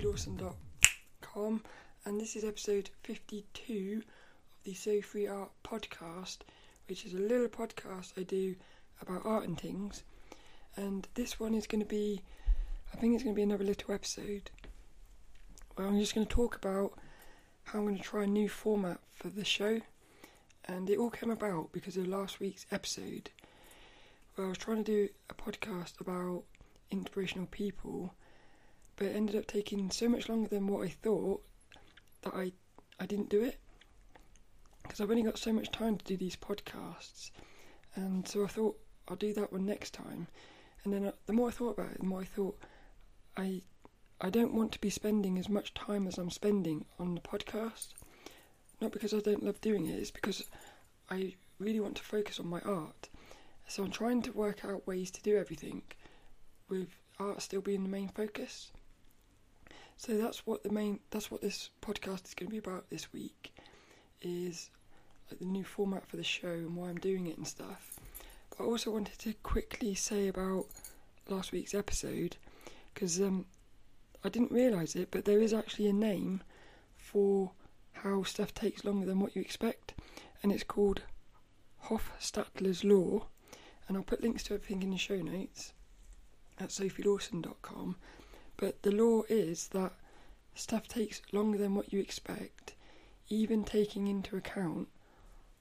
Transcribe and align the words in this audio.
sophielawson.com 0.00 1.62
and 2.06 2.18
this 2.18 2.34
is 2.34 2.42
episode 2.42 2.88
52 3.02 3.98
of 3.98 4.64
the 4.64 4.72
So 4.72 5.02
Free 5.02 5.26
Art 5.26 5.50
podcast, 5.62 6.38
which 6.88 7.04
is 7.04 7.12
a 7.12 7.18
little 7.18 7.48
podcast 7.48 8.12
I 8.16 8.22
do 8.22 8.54
about 9.02 9.26
art 9.26 9.46
and 9.46 9.60
things. 9.60 10.02
And 10.74 11.06
this 11.14 11.38
one 11.38 11.52
is 11.52 11.66
going 11.66 11.82
to 11.82 11.86
be, 11.86 12.22
I 12.94 12.96
think 12.96 13.14
it's 13.14 13.24
going 13.24 13.34
to 13.34 13.38
be 13.38 13.42
another 13.42 13.64
little 13.64 13.92
episode 13.92 14.50
where 15.74 15.86
I'm 15.86 15.98
just 15.98 16.14
going 16.14 16.26
to 16.26 16.34
talk 16.34 16.56
about 16.56 16.94
how 17.64 17.80
I'm 17.80 17.84
going 17.84 17.98
to 17.98 18.02
try 18.02 18.22
a 18.24 18.26
new 18.26 18.48
format 18.48 19.00
for 19.14 19.28
the 19.28 19.44
show. 19.44 19.80
And 20.64 20.88
it 20.88 20.96
all 20.96 21.10
came 21.10 21.30
about 21.30 21.72
because 21.72 21.98
of 21.98 22.06
last 22.06 22.40
week's 22.40 22.64
episode 22.72 23.28
where 24.34 24.46
I 24.46 24.50
was 24.50 24.58
trying 24.58 24.82
to 24.82 24.90
do 24.90 25.08
a 25.28 25.34
podcast 25.34 26.00
about 26.00 26.44
inspirational 26.90 27.48
people 27.50 28.14
but 29.00 29.08
it 29.08 29.16
ended 29.16 29.34
up 29.34 29.46
taking 29.46 29.90
so 29.90 30.10
much 30.10 30.28
longer 30.28 30.50
than 30.50 30.66
what 30.66 30.84
I 30.84 30.90
thought 30.90 31.42
that 32.20 32.34
I 32.34 32.52
I 33.00 33.06
didn't 33.06 33.30
do 33.30 33.42
it 33.42 33.58
because 34.82 35.00
I've 35.00 35.08
only 35.08 35.22
got 35.22 35.38
so 35.38 35.54
much 35.54 35.70
time 35.70 35.96
to 35.96 36.04
do 36.04 36.18
these 36.18 36.36
podcasts, 36.36 37.30
and 37.96 38.28
so 38.28 38.44
I 38.44 38.46
thought 38.46 38.78
I'll 39.08 39.16
do 39.16 39.32
that 39.32 39.54
one 39.54 39.64
next 39.64 39.94
time. 39.94 40.26
And 40.84 40.92
then 40.92 41.10
the 41.24 41.32
more 41.32 41.48
I 41.48 41.50
thought 41.50 41.78
about 41.78 41.92
it, 41.92 42.00
the 42.00 42.06
more 42.06 42.20
I 42.20 42.24
thought 42.24 42.60
I 43.38 43.62
I 44.20 44.28
don't 44.28 44.52
want 44.52 44.70
to 44.72 44.78
be 44.78 44.90
spending 44.90 45.38
as 45.38 45.48
much 45.48 45.72
time 45.72 46.06
as 46.06 46.18
I'm 46.18 46.30
spending 46.30 46.84
on 46.98 47.14
the 47.14 47.22
podcast. 47.22 47.94
Not 48.82 48.92
because 48.92 49.14
I 49.14 49.20
don't 49.20 49.42
love 49.42 49.62
doing 49.62 49.86
it, 49.86 49.98
it's 49.98 50.10
because 50.10 50.44
I 51.08 51.36
really 51.58 51.80
want 51.80 51.96
to 51.96 52.02
focus 52.02 52.38
on 52.38 52.48
my 52.48 52.60
art. 52.60 53.08
So 53.66 53.82
I'm 53.82 53.90
trying 53.90 54.20
to 54.22 54.32
work 54.32 54.62
out 54.62 54.86
ways 54.86 55.10
to 55.12 55.22
do 55.22 55.38
everything 55.38 55.84
with 56.68 56.88
art 57.18 57.40
still 57.40 57.62
being 57.62 57.82
the 57.82 57.88
main 57.88 58.08
focus. 58.08 58.72
So 60.00 60.16
that's 60.16 60.46
what 60.46 60.62
the 60.62 60.70
main 60.70 61.00
that's 61.10 61.30
what 61.30 61.42
this 61.42 61.68
podcast 61.82 62.24
is 62.24 62.32
going 62.32 62.46
to 62.46 62.52
be 62.52 62.56
about 62.56 62.88
this 62.88 63.12
week 63.12 63.52
is 64.22 64.70
like 65.30 65.40
the 65.40 65.44
new 65.44 65.62
format 65.62 66.08
for 66.08 66.16
the 66.16 66.24
show 66.24 66.48
and 66.48 66.74
why 66.74 66.88
I'm 66.88 66.96
doing 66.96 67.26
it 67.26 67.36
and 67.36 67.46
stuff. 67.46 68.00
But 68.48 68.64
I 68.64 68.66
also 68.66 68.90
wanted 68.90 69.18
to 69.18 69.34
quickly 69.42 69.94
say 69.94 70.28
about 70.28 70.68
last 71.28 71.52
week's 71.52 71.74
episode 71.74 72.38
because 72.94 73.20
um, 73.20 73.44
I 74.24 74.30
didn't 74.30 74.52
realise 74.52 74.96
it, 74.96 75.08
but 75.10 75.26
there 75.26 75.42
is 75.42 75.52
actually 75.52 75.88
a 75.88 75.92
name 75.92 76.42
for 76.96 77.50
how 77.92 78.22
stuff 78.22 78.54
takes 78.54 78.86
longer 78.86 79.04
than 79.04 79.20
what 79.20 79.36
you 79.36 79.42
expect, 79.42 79.92
and 80.42 80.50
it's 80.50 80.64
called 80.64 81.02
Hofstadter's 81.84 82.84
Law. 82.84 83.26
And 83.86 83.98
I'll 83.98 84.02
put 84.02 84.22
links 84.22 84.44
to 84.44 84.54
everything 84.54 84.82
in 84.82 84.92
the 84.92 84.96
show 84.96 85.20
notes 85.20 85.74
at 86.58 86.70
sophielawson.com. 86.70 87.96
But 88.60 88.82
the 88.82 88.92
law 88.92 89.22
is 89.30 89.68
that 89.68 89.94
stuff 90.54 90.86
takes 90.86 91.22
longer 91.32 91.56
than 91.56 91.74
what 91.74 91.94
you 91.94 91.98
expect, 91.98 92.74
even 93.30 93.64
taking 93.64 94.06
into 94.06 94.36
account 94.36 94.88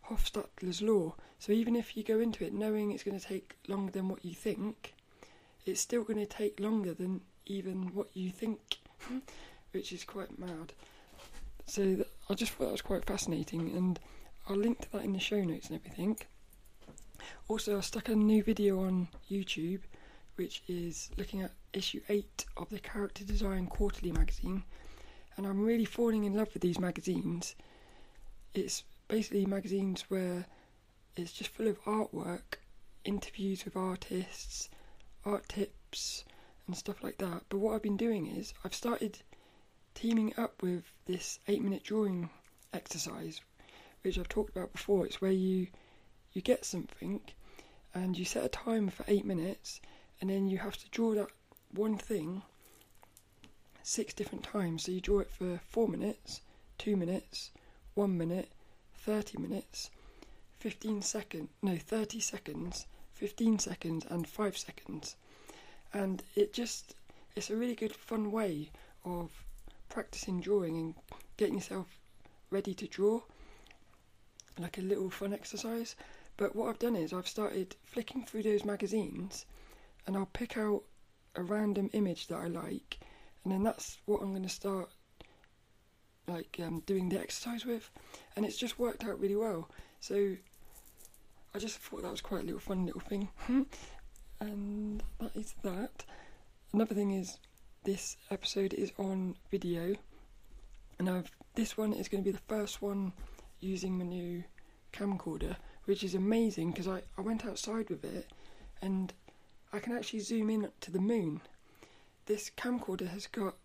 Hofstadter's 0.07 0.81
law. 0.81 1.15
So 1.39 1.53
even 1.53 1.77
if 1.77 1.95
you 1.95 2.03
go 2.03 2.19
into 2.19 2.43
it 2.43 2.51
knowing 2.51 2.91
it's 2.91 3.03
going 3.03 3.17
to 3.17 3.25
take 3.25 3.55
longer 3.69 3.93
than 3.93 4.09
what 4.09 4.25
you 4.25 4.33
think, 4.33 4.93
it's 5.65 5.79
still 5.79 6.03
going 6.03 6.19
to 6.19 6.25
take 6.25 6.59
longer 6.59 6.93
than 6.93 7.21
even 7.45 7.95
what 7.95 8.09
you 8.13 8.31
think, 8.31 8.79
hmm. 9.03 9.19
which 9.71 9.93
is 9.93 10.03
quite 10.03 10.37
mad. 10.37 10.73
So 11.67 11.83
th- 11.83 12.07
I 12.29 12.33
just 12.33 12.51
thought 12.51 12.65
that 12.65 12.71
was 12.73 12.81
quite 12.81 13.05
fascinating, 13.05 13.71
and 13.77 13.97
I'll 14.49 14.57
link 14.57 14.81
to 14.81 14.91
that 14.91 15.05
in 15.05 15.13
the 15.13 15.19
show 15.21 15.41
notes 15.41 15.69
and 15.69 15.79
everything. 15.79 16.17
Also, 17.47 17.77
I 17.77 17.81
stuck 17.81 18.09
a 18.09 18.15
new 18.15 18.43
video 18.43 18.81
on 18.81 19.07
YouTube 19.31 19.81
which 20.39 20.63
is 20.69 21.09
looking 21.17 21.41
at 21.41 21.51
issue 21.73 21.99
8 22.07 22.45
of 22.55 22.69
the 22.69 22.79
Character 22.79 23.25
Design 23.25 23.67
Quarterly 23.67 24.13
magazine. 24.13 24.63
And 25.35 25.45
I'm 25.45 25.65
really 25.65 25.83
falling 25.83 26.23
in 26.23 26.33
love 26.33 26.53
with 26.53 26.61
these 26.61 26.79
magazines. 26.79 27.55
It's 28.53 28.85
basically 29.09 29.45
magazines 29.45 30.05
where 30.07 30.45
it's 31.17 31.33
just 31.33 31.49
full 31.49 31.67
of 31.67 31.83
artwork, 31.83 32.55
interviews 33.03 33.65
with 33.65 33.75
artists, 33.75 34.69
art 35.25 35.49
tips, 35.49 36.23
and 36.67 36.77
stuff 36.77 37.03
like 37.03 37.17
that. 37.17 37.43
But 37.49 37.57
what 37.57 37.75
I've 37.75 37.83
been 37.83 37.97
doing 37.97 38.25
is 38.25 38.53
I've 38.63 38.73
started 38.73 39.19
teaming 39.93 40.33
up 40.37 40.63
with 40.63 40.85
this 41.05 41.39
8 41.49 41.61
minute 41.61 41.83
drawing 41.83 42.29
exercise, 42.73 43.41
which 44.03 44.17
I've 44.17 44.29
talked 44.29 44.55
about 44.55 44.71
before. 44.71 45.05
It's 45.05 45.19
where 45.19 45.31
you 45.31 45.67
you 46.31 46.41
get 46.41 46.63
something 46.63 47.19
and 47.93 48.17
you 48.17 48.23
set 48.23 48.45
a 48.45 48.49
timer 48.49 48.91
for 48.91 49.03
8 49.05 49.25
minutes 49.25 49.81
and 50.21 50.29
then 50.29 50.47
you 50.47 50.57
have 50.57 50.77
to 50.77 50.89
draw 50.89 51.13
that 51.13 51.29
one 51.71 51.97
thing 51.97 52.41
six 53.83 54.13
different 54.13 54.43
times. 54.43 54.83
So 54.83 54.91
you 54.91 55.01
draw 55.01 55.19
it 55.19 55.31
for 55.31 55.59
four 55.69 55.87
minutes, 55.87 56.41
two 56.77 56.95
minutes, 56.95 57.51
one 57.95 58.17
minute, 58.17 58.49
30 58.95 59.37
minutes, 59.37 59.89
15 60.59 61.01
seconds, 61.01 61.49
no, 61.61 61.77
30 61.77 62.19
seconds, 62.19 62.85
15 63.13 63.59
seconds, 63.59 64.05
and 64.09 64.27
five 64.27 64.57
seconds. 64.57 65.15
And 65.93 66.21
it 66.35 66.53
just, 66.53 66.95
it's 67.35 67.49
a 67.49 67.55
really 67.55 67.75
good, 67.75 67.95
fun 67.95 68.31
way 68.31 68.69
of 69.05 69.31
practicing 69.87 70.41
drawing 70.41 70.77
and 70.77 70.95
getting 71.37 71.55
yourself 71.55 71.97
ready 72.51 72.73
to 72.73 72.87
draw, 72.87 73.21
like 74.57 74.77
a 74.77 74.81
little 74.81 75.09
fun 75.09 75.33
exercise. 75.33 75.95
But 76.37 76.55
what 76.55 76.69
I've 76.69 76.79
done 76.79 76.95
is 76.95 77.13
I've 77.13 77.27
started 77.27 77.75
flicking 77.85 78.25
through 78.25 78.43
those 78.43 78.65
magazines 78.65 79.45
and 80.05 80.17
I'll 80.17 80.25
pick 80.25 80.57
out 80.57 80.83
a 81.35 81.43
random 81.43 81.89
image 81.93 82.27
that 82.27 82.37
I 82.37 82.47
like, 82.47 82.99
and 83.43 83.53
then 83.53 83.63
that's 83.63 83.97
what 84.05 84.21
I'm 84.21 84.31
going 84.31 84.43
to 84.43 84.49
start 84.49 84.89
like 86.27 86.59
um, 86.63 86.81
doing 86.85 87.09
the 87.09 87.19
exercise 87.19 87.65
with, 87.65 87.89
and 88.35 88.45
it's 88.45 88.57
just 88.57 88.79
worked 88.79 89.03
out 89.03 89.19
really 89.19 89.35
well. 89.35 89.69
So 89.99 90.35
I 91.53 91.59
just 91.59 91.77
thought 91.77 92.03
that 92.03 92.11
was 92.11 92.21
quite 92.21 92.41
a 92.41 92.45
little 92.45 92.59
fun 92.59 92.85
little 92.85 93.01
thing, 93.01 93.29
and 94.39 95.03
that 95.19 95.35
is 95.35 95.55
that. 95.63 96.05
Another 96.71 96.93
thing 96.93 97.11
is 97.11 97.39
this 97.83 98.17
episode 98.29 98.73
is 98.73 98.91
on 98.97 99.35
video, 99.49 99.95
and 100.99 101.09
I've 101.09 101.31
this 101.55 101.77
one 101.77 101.93
is 101.93 102.07
going 102.07 102.23
to 102.23 102.27
be 102.27 102.31
the 102.31 102.43
first 102.47 102.81
one 102.81 103.13
using 103.59 103.97
my 103.97 104.05
new 104.05 104.43
camcorder, 104.93 105.55
which 105.85 106.03
is 106.03 106.15
amazing 106.15 106.71
because 106.71 106.87
I, 106.87 107.01
I 107.17 107.21
went 107.21 107.45
outside 107.45 107.89
with 107.89 108.03
it 108.05 108.27
and 108.81 109.13
I 109.71 109.79
can 109.79 109.95
actually 109.95 110.19
zoom 110.19 110.49
in 110.49 110.67
to 110.81 110.91
the 110.91 110.99
moon. 110.99 111.41
This 112.25 112.49
camcorder 112.49 113.09
has 113.09 113.27
got 113.27 113.55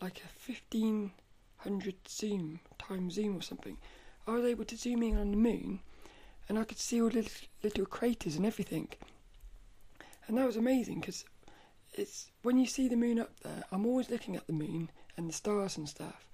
like 0.00 0.18
a 0.18 0.50
1500 0.50 1.94
zoom 2.08 2.60
times 2.78 3.14
zoom 3.14 3.36
or 3.36 3.42
something. 3.42 3.76
I 4.26 4.32
was 4.32 4.44
able 4.44 4.64
to 4.66 4.76
zoom 4.76 5.02
in 5.02 5.18
on 5.18 5.32
the 5.32 5.36
moon 5.36 5.80
and 6.48 6.58
I 6.58 6.64
could 6.64 6.78
see 6.78 7.02
all 7.02 7.08
the 7.08 7.16
little, 7.16 7.32
little 7.62 7.86
craters 7.86 8.36
and 8.36 8.46
everything. 8.46 8.88
And 10.26 10.38
that 10.38 10.46
was 10.46 10.56
amazing 10.56 11.00
because 11.00 11.24
it's 11.94 12.30
when 12.42 12.56
you 12.56 12.66
see 12.66 12.86
the 12.86 12.96
moon 12.96 13.18
up 13.18 13.40
there, 13.40 13.64
I'm 13.72 13.86
always 13.86 14.10
looking 14.10 14.36
at 14.36 14.46
the 14.46 14.52
moon 14.52 14.90
and 15.16 15.28
the 15.28 15.32
stars 15.32 15.76
and 15.76 15.88
stuff. 15.88 16.28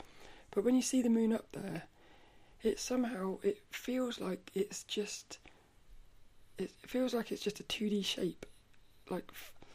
But 0.51 0.65
when 0.65 0.75
you 0.75 0.83
see 0.83 1.01
the 1.01 1.09
moon 1.09 1.33
up 1.33 1.51
there, 1.53 1.85
it 2.63 2.79
somehow 2.79 3.39
it 3.43 3.63
feels 3.71 4.21
like 4.21 4.51
it's 4.55 4.85
just 4.85 5.39
it 6.59 6.71
feels 6.87 7.15
like 7.15 7.33
it's 7.33 7.43
just 7.43 7.61
a 7.61 7.65
2D 7.65 8.05
shape 8.05 8.47
like 9.11 9.31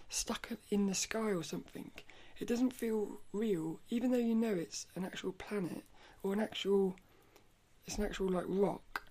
stuck 0.10 0.50
in 0.70 0.88
the 0.88 0.96
sky 0.96 1.32
or 1.32 1.44
something. 1.44 1.92
It 2.40 2.48
doesn't 2.48 2.74
feel 2.74 3.20
real, 3.34 3.80
even 3.90 4.12
though 4.12 4.18
you 4.18 4.36
know 4.36 4.54
it's 4.54 4.88
an 4.96 5.06
actual 5.06 5.32
planet 5.34 5.84
or 6.24 6.34
an 6.34 6.40
actual, 6.40 6.96
it's 7.86 7.98
an 7.98 8.06
actual 8.06 8.30
like 8.30 8.46
rock. 8.48 9.04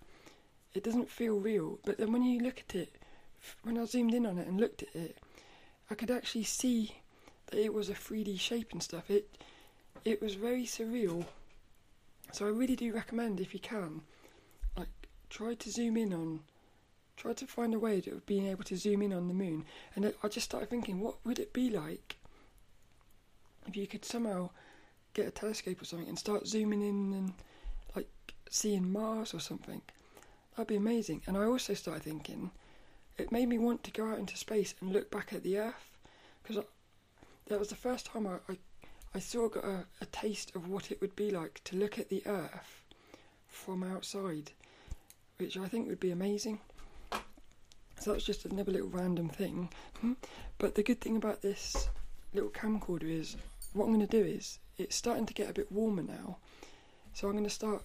It 0.74 0.84
doesn't 0.84 1.08
feel 1.08 1.38
real. 1.38 1.78
But 1.84 1.98
then 1.98 2.12
when 2.12 2.22
you 2.22 2.40
look 2.40 2.60
at 2.68 2.74
it, 2.74 2.94
when 3.62 3.78
I 3.78 3.84
zoomed 3.84 4.14
in 4.14 4.26
on 4.26 4.38
it 4.38 4.46
and 4.46 4.60
looked 4.60 4.82
at 4.82 4.94
it, 4.94 5.18
I 5.90 5.94
could 5.94 6.10
actually 6.10 6.44
see 6.44 6.96
that 7.46 7.58
it 7.58 7.72
was 7.72 7.88
a 7.88 7.94
3D 7.94 8.38
shape 8.38 8.72
and 8.72 8.82
stuff. 8.82 9.10
It, 9.10 9.28
it 10.04 10.20
was 10.22 10.34
very 10.34 10.64
surreal. 10.64 11.24
So 12.32 12.46
I 12.46 12.50
really 12.50 12.76
do 12.76 12.92
recommend 12.92 13.40
if 13.40 13.54
you 13.54 13.60
can, 13.60 14.02
like 14.76 14.88
try 15.30 15.54
to 15.54 15.70
zoom 15.70 15.96
in 15.96 16.12
on 16.12 16.40
tried 17.20 17.36
to 17.36 17.46
find 17.46 17.74
a 17.74 17.78
way 17.78 17.98
of 17.98 18.24
being 18.24 18.46
able 18.46 18.64
to 18.64 18.76
zoom 18.76 19.02
in 19.02 19.12
on 19.12 19.28
the 19.28 19.34
moon, 19.34 19.66
and 19.94 20.14
I 20.22 20.28
just 20.28 20.46
started 20.46 20.70
thinking, 20.70 21.00
what 21.00 21.16
would 21.24 21.38
it 21.38 21.52
be 21.52 21.68
like 21.68 22.16
if 23.66 23.76
you 23.76 23.86
could 23.86 24.06
somehow 24.06 24.48
get 25.12 25.26
a 25.26 25.30
telescope 25.30 25.82
or 25.82 25.84
something 25.84 26.08
and 26.08 26.18
start 26.18 26.46
zooming 26.46 26.80
in 26.80 27.12
and 27.12 27.32
like 27.94 28.08
seeing 28.48 28.90
Mars 28.90 29.34
or 29.34 29.40
something? 29.40 29.82
That'd 30.56 30.68
be 30.68 30.76
amazing. 30.76 31.20
And 31.26 31.36
I 31.36 31.44
also 31.44 31.74
started 31.74 32.04
thinking, 32.04 32.52
it 33.18 33.30
made 33.30 33.50
me 33.50 33.58
want 33.58 33.84
to 33.84 33.90
go 33.90 34.10
out 34.10 34.18
into 34.18 34.38
space 34.38 34.74
and 34.80 34.90
look 34.90 35.10
back 35.10 35.34
at 35.34 35.42
the 35.42 35.58
Earth 35.58 35.98
because 36.42 36.64
that 37.48 37.58
was 37.58 37.68
the 37.68 37.74
first 37.74 38.06
time 38.06 38.26
I, 38.26 38.36
I, 38.50 38.56
I 39.14 39.18
sort 39.18 39.54
of 39.54 39.62
got 39.62 39.70
a, 39.70 39.84
a 40.00 40.06
taste 40.06 40.56
of 40.56 40.70
what 40.70 40.90
it 40.90 41.02
would 41.02 41.16
be 41.16 41.30
like 41.30 41.60
to 41.64 41.76
look 41.76 41.98
at 41.98 42.08
the 42.08 42.22
Earth 42.24 42.82
from 43.46 43.82
outside, 43.82 44.52
which 45.36 45.58
I 45.58 45.68
think 45.68 45.86
would 45.86 46.00
be 46.00 46.12
amazing. 46.12 46.60
So 48.00 48.12
that's 48.12 48.24
just 48.24 48.46
another 48.46 48.72
little 48.72 48.88
random 48.88 49.28
thing. 49.28 49.68
Hmm? 50.00 50.14
But 50.56 50.74
the 50.74 50.82
good 50.82 51.02
thing 51.02 51.16
about 51.16 51.42
this 51.42 51.90
little 52.32 52.48
camcorder 52.48 53.10
is 53.10 53.36
what 53.74 53.84
I'm 53.84 53.92
going 53.92 54.06
to 54.06 54.06
do 54.06 54.24
is 54.24 54.58
it's 54.78 54.96
starting 54.96 55.26
to 55.26 55.34
get 55.34 55.50
a 55.50 55.52
bit 55.52 55.70
warmer 55.70 56.02
now, 56.02 56.38
so 57.12 57.28
I'm 57.28 57.34
going 57.34 57.44
to 57.44 57.50
start 57.50 57.82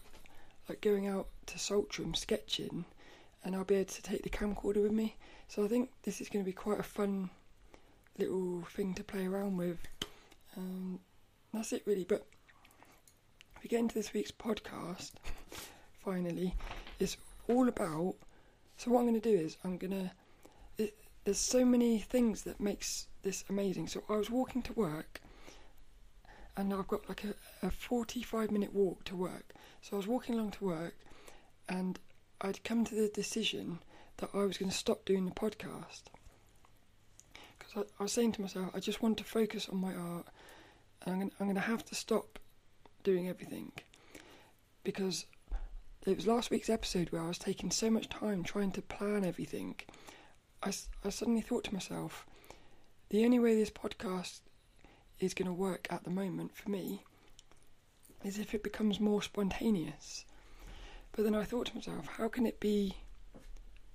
like 0.70 0.80
going 0.80 1.08
out 1.08 1.28
to 1.48 1.60
Saltram 1.60 2.16
sketching, 2.16 2.86
and 3.44 3.56
I'll 3.56 3.66
be 3.66 3.76
able 3.76 3.92
to 3.92 4.02
take 4.02 4.24
the 4.24 4.30
camcorder 4.30 4.82
with 4.82 4.94
me. 4.94 5.18
So 5.50 5.66
I 5.66 5.68
think 5.68 5.92
this 6.04 6.22
is 6.22 6.30
going 6.30 6.44
to 6.44 6.50
be 6.50 6.54
quite 6.54 6.80
a 6.80 6.84
fun 6.84 7.30
little 8.18 8.62
thing 8.72 8.94
to 8.94 9.04
play 9.04 9.28
around 9.28 9.58
with. 9.58 9.78
Um, 10.56 11.00
that's 11.54 11.74
it 11.74 11.84
really. 11.86 12.06
But 12.06 12.26
we 13.62 13.68
get 13.68 13.80
into 13.80 13.96
this 13.96 14.14
week's 14.14 14.32
podcast, 14.32 15.12
finally, 16.00 16.56
it's 17.00 17.18
all 17.50 17.68
about. 17.68 18.16
So 18.78 18.92
what 18.92 19.00
I'm 19.00 19.08
going 19.08 19.20
to 19.20 19.32
do 19.32 19.38
is 19.38 19.58
I'm 19.64 19.78
going 19.78 19.92
to. 19.92 20.12
There's 21.24 21.40
so 21.40 21.66
many 21.66 21.98
things 21.98 22.44
that 22.44 22.60
makes 22.60 23.08
this 23.24 23.44
amazing. 23.50 23.88
So 23.88 24.04
I 24.08 24.16
was 24.16 24.30
walking 24.30 24.62
to 24.64 24.74
work, 24.74 25.22
and 26.56 26.74
I've 26.74 26.88
got 26.88 27.08
like 27.10 27.24
a, 27.24 27.34
a 27.66 27.72
45 27.72 28.52
minute 28.52 28.74
walk 28.74 29.04
to 29.06 29.16
work. 29.16 29.54
So 29.82 29.96
I 29.96 29.98
was 29.98 30.08
walking 30.08 30.36
along 30.36 30.52
to 30.52 30.66
work, 30.66 30.96
and 31.68 32.00
I'd 32.42 32.64
come 32.64 32.86
to 32.86 32.96
the 32.96 33.08
decision 33.08 33.80
that 34.18 34.30
I 34.34 34.44
was 34.44 34.58
going 34.58 34.72
to 34.72 34.78
stop 34.78 35.04
doing 35.06 35.26
the 35.26 35.32
podcast 35.32 36.04
because 37.58 37.74
I, 37.76 37.82
I, 38.00 38.04
was 38.04 38.12
saying 38.12 38.34
to 38.34 38.42
myself, 38.42 38.70
I 38.74 38.80
just 38.80 39.02
want 39.02 39.18
to 39.18 39.24
focus 39.24 39.68
on 39.70 39.78
my 39.80 39.94
art, 39.94 40.28
and 41.02 41.14
I'm 41.14 41.20
going, 41.20 41.32
I'm 41.40 41.46
going 41.48 41.56
to 41.56 41.62
have 41.62 41.86
to 41.86 41.96
stop 41.96 42.40
doing 43.04 43.30
everything 43.30 43.72
because 44.84 45.26
it 46.06 46.16
was 46.16 46.28
last 46.28 46.52
week's 46.52 46.70
episode 46.70 47.12
where 47.12 47.22
I 47.22 47.28
was 47.28 47.38
taking 47.40 47.72
so 47.72 47.90
much 47.90 48.10
time 48.10 48.44
trying 48.44 48.72
to 48.74 48.82
plan 48.82 49.26
everything. 49.26 49.76
I, 50.62 50.72
I 51.04 51.10
suddenly 51.10 51.42
thought 51.42 51.64
to 51.66 51.74
myself, 51.74 52.26
the 53.10 53.26
only 53.26 53.40
way 53.40 53.56
this 53.56 53.72
podcast 53.72 54.42
is 55.20 55.34
going 55.34 55.48
to 55.48 55.54
work 55.54 55.88
at 55.90 56.04
the 56.04 56.10
moment 56.10 56.56
for 56.56 56.70
me 56.70 57.04
is 58.24 58.38
if 58.38 58.54
it 58.54 58.64
becomes 58.64 59.00
more 59.00 59.22
spontaneous. 59.22 60.26
But 61.12 61.24
then 61.24 61.36
I 61.36 61.44
thought 61.44 61.68
to 61.68 61.76
myself, 61.76 62.08
how 62.18 62.28
can 62.28 62.46
it 62.46 62.60
be 62.60 62.98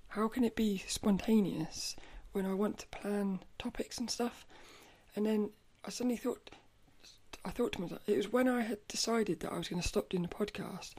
how 0.09 0.27
can 0.27 0.43
it 0.43 0.57
be 0.57 0.83
spontaneous 0.89 1.95
when 2.33 2.45
I 2.45 2.55
want 2.55 2.79
to 2.79 2.89
plan 2.89 3.41
topics 3.61 3.99
and 3.99 4.11
stuff? 4.11 4.45
And 5.15 5.25
then 5.25 5.51
I 5.85 5.91
suddenly 5.91 6.17
thought, 6.17 6.51
I 7.45 7.51
thought 7.51 7.73
to 7.73 7.81
myself, 7.81 8.01
it 8.09 8.17
was 8.17 8.33
when 8.33 8.49
I 8.49 8.63
had 8.63 8.79
decided 8.89 9.39
that 9.41 9.53
I 9.53 9.59
was 9.59 9.69
going 9.69 9.81
to 9.81 9.87
stop 9.87 10.09
doing 10.09 10.25
the 10.25 10.29
podcast, 10.29 10.95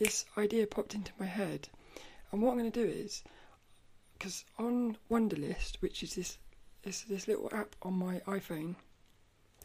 this 0.00 0.24
idea 0.38 0.66
popped 0.66 0.94
into 0.94 1.12
my 1.20 1.26
head. 1.26 1.68
And 2.32 2.40
what 2.40 2.52
I'm 2.52 2.58
going 2.58 2.72
to 2.72 2.86
do 2.86 2.90
is, 2.90 3.22
because 4.18 4.44
on 4.58 4.96
Wunderlist, 5.10 5.76
which 5.80 6.02
is 6.02 6.14
this, 6.14 6.38
this 6.82 7.02
this 7.02 7.28
little 7.28 7.50
app 7.52 7.76
on 7.82 7.92
my 7.92 8.20
iPhone, 8.20 8.74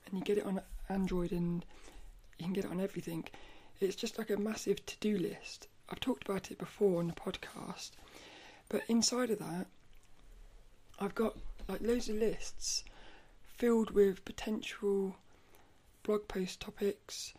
and 0.06 0.14
you 0.14 0.22
get 0.22 0.38
it 0.38 0.46
on 0.46 0.62
Android 0.90 1.32
and 1.32 1.66
you 2.38 2.46
can 2.46 2.54
get 2.54 2.66
it 2.66 2.72
on 2.72 2.82
everything. 2.82 3.24
It's 3.80 3.96
just 3.96 4.18
like 4.18 4.30
a 4.30 4.38
massive 4.38 4.86
to-do 4.86 5.18
list. 5.18 5.68
I've 5.90 6.02
talked 6.02 6.28
about 6.28 6.52
it 6.52 6.58
before 6.58 7.00
on 7.00 7.08
the 7.08 7.14
podcast, 7.14 7.92
but 8.68 8.81
inside 8.90 9.30
of 9.30 9.40
that, 9.40 9.68
I've 11.00 11.16
got 11.16 11.38
like 11.70 11.81
loads 11.81 12.10
of 12.10 12.18
lists 12.18 12.84
filled 13.58 13.92
with 13.92 14.26
potential 14.26 15.16
blog 16.04 16.28
post 16.28 16.60
topics, 16.60 17.34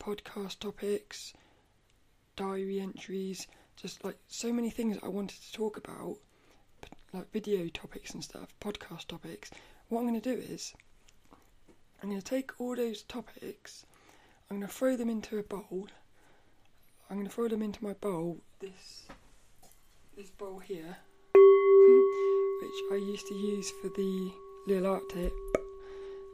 podcast 0.00 0.60
topics, 0.60 1.34
diary 2.38 2.80
entries, 2.80 3.48
just 3.76 4.04
like 4.04 4.16
so 4.28 4.52
many 4.52 4.70
things 4.70 4.96
I 5.02 5.08
wanted 5.08 5.42
to 5.42 5.52
talk 5.52 5.76
about, 5.76 6.18
like 7.12 7.30
video 7.32 7.66
topics 7.68 8.14
and 8.14 8.22
stuff, 8.22 8.54
podcast 8.60 9.08
topics. 9.08 9.50
What 9.88 10.00
I'm 10.00 10.08
going 10.08 10.20
to 10.20 10.34
do 10.34 10.40
is, 10.40 10.72
I'm 12.00 12.10
going 12.10 12.22
to 12.22 12.24
take 12.24 12.52
all 12.60 12.76
those 12.76 13.02
topics, 13.02 13.84
I'm 14.48 14.58
going 14.58 14.68
to 14.68 14.72
throw 14.72 14.96
them 14.96 15.10
into 15.10 15.38
a 15.38 15.42
bowl. 15.42 15.88
I'm 17.10 17.16
going 17.16 17.26
to 17.26 17.32
throw 17.32 17.48
them 17.48 17.62
into 17.62 17.82
my 17.82 17.94
bowl, 17.94 18.38
this 18.60 19.06
this 20.16 20.30
bowl 20.30 20.58
here, 20.58 20.96
which 21.34 22.78
I 22.92 22.96
used 22.96 23.26
to 23.28 23.34
use 23.34 23.70
for 23.82 23.88
the 23.88 24.32
little 24.68 24.92
art 24.92 25.08
tip. 25.08 25.32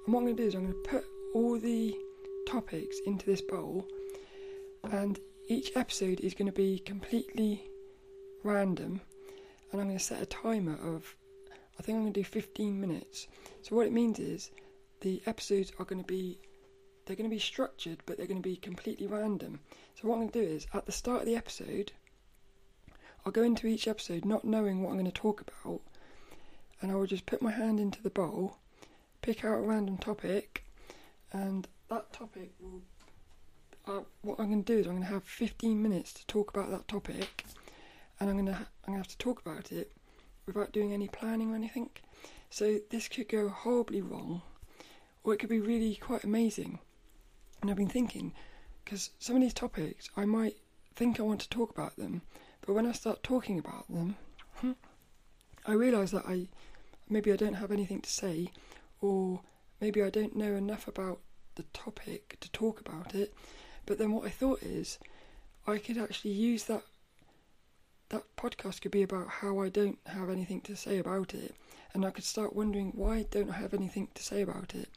And 0.05 0.13
what 0.13 0.21
I'm 0.21 0.27
going 0.27 0.37
to 0.37 0.43
do 0.43 0.49
is 0.49 0.55
I'm 0.55 0.65
going 0.65 0.83
to 0.83 0.91
put 0.91 1.05
all 1.35 1.59
the 1.59 1.97
topics 2.47 2.97
into 3.07 3.25
this 3.25 3.41
bowl, 3.41 3.87
and 4.91 5.19
each 5.49 5.77
episode 5.77 6.21
is 6.21 6.35
going 6.35 6.47
to 6.47 6.53
be 6.53 6.79
completely 6.79 7.65
random. 8.43 9.01
And 9.71 9.81
I'm 9.81 9.89
going 9.89 9.99
to 9.99 10.05
set 10.05 10.23
a 10.23 10.27
timer 10.27 10.79
of, 10.83 11.17
I 11.79 11.83
think 11.83 11.97
I'm 11.97 12.03
going 12.03 12.13
to 12.13 12.21
do 12.21 12.25
15 12.25 12.81
minutes. 12.81 13.27
So 13.63 13.77
what 13.77 13.87
it 13.87 13.93
means 13.93 14.19
is 14.19 14.51
the 15.01 15.23
episodes 15.27 15.73
are 15.79 15.85
going 15.85 16.03
to 16.03 16.07
be 16.07 16.39
they're 17.07 17.17
going 17.17 17.29
to 17.29 17.35
be 17.35 17.41
structured, 17.41 17.99
but 18.07 18.17
they're 18.17 18.27
going 18.27 18.43
to 18.43 18.49
be 18.49 18.57
completely 18.57 19.07
random. 19.07 19.61
So 19.95 20.09
what 20.09 20.15
I'm 20.15 20.21
going 20.23 20.31
to 20.31 20.47
do 20.47 20.55
is 20.55 20.67
at 20.73 20.87
the 20.87 20.93
start 20.93 21.21
of 21.21 21.27
the 21.27 21.37
episode, 21.37 21.93
I'll 23.25 23.33
go 23.33 23.43
into 23.43 23.67
each 23.67 23.87
episode 23.87 24.25
not 24.25 24.45
knowing 24.45 24.83
what 24.83 24.91
I'm 24.91 24.99
going 24.99 25.05
to 25.07 25.13
talk 25.13 25.43
about, 25.43 25.81
and 26.81 26.91
I 26.91 26.95
will 26.95 27.07
just 27.07 27.27
put 27.27 27.43
my 27.43 27.51
hand 27.51 27.79
into 27.79 28.03
the 28.03 28.11
bowl, 28.11 28.57
pick 29.21 29.45
out 29.45 29.59
a 29.59 29.61
random 29.61 29.99
topic, 29.99 30.65
and 31.33 31.69
that 31.91 32.13
topic 32.13 32.53
will. 32.59 32.83
Uh, 33.87 34.01
what 34.23 34.41
I'm 34.41 34.51
going 34.51 34.65
to 34.65 34.73
do 34.73 34.79
is 34.79 34.87
I'm 34.87 34.95
going 34.95 35.07
to 35.07 35.13
have 35.13 35.25
15 35.25 35.83
minutes 35.83 36.13
to 36.15 36.27
talk 36.27 36.51
about 36.51 36.71
that 36.71 36.89
topic, 36.89 37.45
and 38.19 38.31
I'm 38.31 38.37
going 38.37 38.47
to 38.47 38.55
ha- 38.55 38.69
I'm 38.85 38.95
going 38.95 39.03
to 39.03 39.09
have 39.09 39.17
to 39.17 39.19
talk 39.19 39.41
about 39.45 39.73
it 39.73 39.93
without 40.47 40.73
doing 40.73 40.93
any 40.93 41.07
planning 41.09 41.53
or 41.53 41.55
anything. 41.55 41.91
So 42.49 42.79
this 42.91 43.09
could 43.09 43.29
go 43.29 43.49
horribly 43.49 44.01
wrong, 44.01 44.41
or 45.23 45.35
it 45.35 45.39
could 45.39 45.51
be 45.51 45.61
really 45.61 45.97
quite 45.97 46.25
amazing. 46.25 46.79
And 47.61 47.71
I've 47.71 47.77
been 47.77 47.89
thinking, 47.89 48.33
because 48.85 49.11
some 49.19 49.37
of 49.37 49.43
these 49.43 49.53
topics 49.55 50.09
I 50.17 50.25
might 50.25 50.57
think 50.95 51.21
I 51.21 51.25
want 51.25 51.41
to 51.43 51.49
talk 51.51 51.71
about 51.71 51.97
them, 51.97 52.23
but 52.63 52.73
when 52.73 52.87
I 52.87 52.93
start 52.93 53.23
talking 53.23 53.59
about 53.59 53.87
them, 53.91 54.17
I 55.67 55.73
realise 55.73 56.11
that 56.13 56.25
I 56.27 56.49
maybe 57.11 57.33
I 57.33 57.37
don't 57.37 57.55
have 57.55 57.71
anything 57.71 58.01
to 58.01 58.11
say, 58.11 58.51
or 59.03 59.41
maybe 59.79 60.03
I 60.03 60.09
don't 60.09 60.37
know 60.37 60.55
enough 60.55 60.89
about 60.89 61.21
the 61.57 61.65
topic 61.75 62.39
to 62.41 62.51
talk 62.51 62.81
about 62.81 63.15
it. 63.15 63.35
But 63.87 63.99
then 63.99 64.13
what 64.13 64.27
I 64.27 64.31
thought 64.31 64.63
is, 64.63 64.99
I 65.67 65.79
could 65.79 65.99
actually 65.99 66.33
use 66.33 66.65
that. 66.65 66.83
That 68.11 68.25
podcast 68.37 68.83
could 68.83 68.93
be 68.93 69.03
about 69.03 69.29
how 69.29 69.61
I 69.61 69.69
don't 69.69 69.99
have 70.07 70.29
anything 70.29 70.61
to 70.63 70.77
say 70.77 70.99
about 70.99 71.35
it, 71.35 71.55
and 71.95 72.05
I 72.05 72.11
could 72.11 72.25
start 72.25 72.55
wondering 72.55 72.93
why 72.95 73.17
I 73.17 73.27
don't 73.31 73.51
I 73.51 73.55
have 73.55 73.75
anything 73.75 74.09
to 74.15 74.23
say 74.23 74.43
about 74.43 74.75
it. 74.75 74.89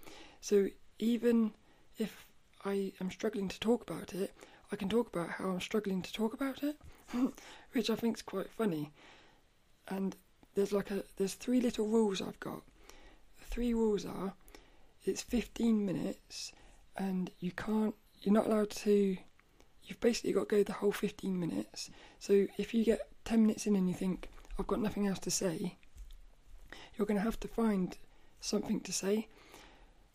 So 0.41 0.67
even 0.99 1.53
if 1.97 2.25
I 2.65 2.91
am 2.99 3.09
struggling 3.09 3.47
to 3.47 3.59
talk 3.59 3.89
about 3.89 4.13
it, 4.13 4.33
I 4.71 4.75
can 4.75 4.89
talk 4.89 5.07
about 5.07 5.29
how 5.29 5.49
I'm 5.51 5.61
struggling 5.61 6.01
to 6.01 6.13
talk 6.13 6.33
about 6.33 6.63
it. 6.63 6.75
which 7.71 7.89
I 7.89 7.95
think 7.95 8.17
is 8.17 8.21
quite 8.21 8.49
funny. 8.49 8.91
And 9.87 10.15
there's 10.55 10.73
like 10.73 10.91
a 10.91 11.03
there's 11.17 11.35
three 11.35 11.61
little 11.61 11.87
rules 11.87 12.21
I've 12.21 12.39
got. 12.39 12.61
The 13.39 13.45
three 13.45 13.73
rules 13.73 14.05
are 14.05 14.33
it's 15.05 15.21
15 15.21 15.85
minutes 15.85 16.51
and 16.97 17.31
you 17.39 17.51
can't 17.51 17.95
you're 18.21 18.33
not 18.33 18.47
allowed 18.47 18.69
to 18.71 19.17
you've 19.83 19.99
basically 19.99 20.33
got 20.33 20.49
to 20.49 20.55
go 20.57 20.63
the 20.63 20.73
whole 20.73 20.91
15 20.91 21.39
minutes. 21.39 21.89
So 22.19 22.47
if 22.57 22.73
you 22.73 22.83
get 22.83 23.07
10 23.25 23.41
minutes 23.41 23.65
in 23.65 23.75
and 23.75 23.87
you 23.87 23.95
think 23.95 24.27
I've 24.59 24.67
got 24.67 24.81
nothing 24.81 25.07
else 25.07 25.19
to 25.19 25.31
say, 25.31 25.77
you're 26.95 27.07
going 27.07 27.17
to 27.17 27.23
have 27.23 27.39
to 27.41 27.47
find 27.47 27.95
something 28.41 28.81
to 28.81 28.91
say. 28.91 29.27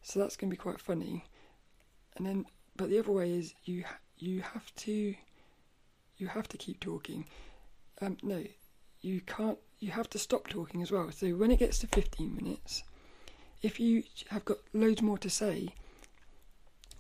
So 0.03 0.21
that's 0.21 0.37
going 0.37 0.51
to 0.51 0.57
be 0.57 0.61
quite 0.61 0.81
funny. 0.81 1.25
And 2.17 2.27
then 2.27 2.45
but 2.77 2.91
the 2.91 2.99
other 2.99 3.13
way 3.13 3.33
is 3.33 3.55
you 3.65 3.85
you 4.19 4.43
have 4.43 4.75
to 4.77 5.15
you 6.19 6.27
have 6.29 6.49
to 6.49 6.59
keep 6.59 6.81
talking. 6.81 7.27
Um, 8.01 8.17
no, 8.23 8.45
you 9.01 9.21
can't. 9.23 9.59
You 9.81 9.91
have 9.91 10.09
to 10.11 10.19
stop 10.19 10.49
talking 10.49 10.83
as 10.83 10.93
well. 10.93 11.11
So 11.11 11.29
when 11.31 11.51
it 11.51 11.59
gets 11.59 11.79
to 11.81 11.87
15 11.89 12.37
minutes, 12.37 12.85
if 13.63 13.81
you 13.81 14.05
have 14.31 14.45
got 14.45 14.59
loads 14.73 15.03
more 15.03 15.19
to 15.19 15.31
say, 15.31 15.75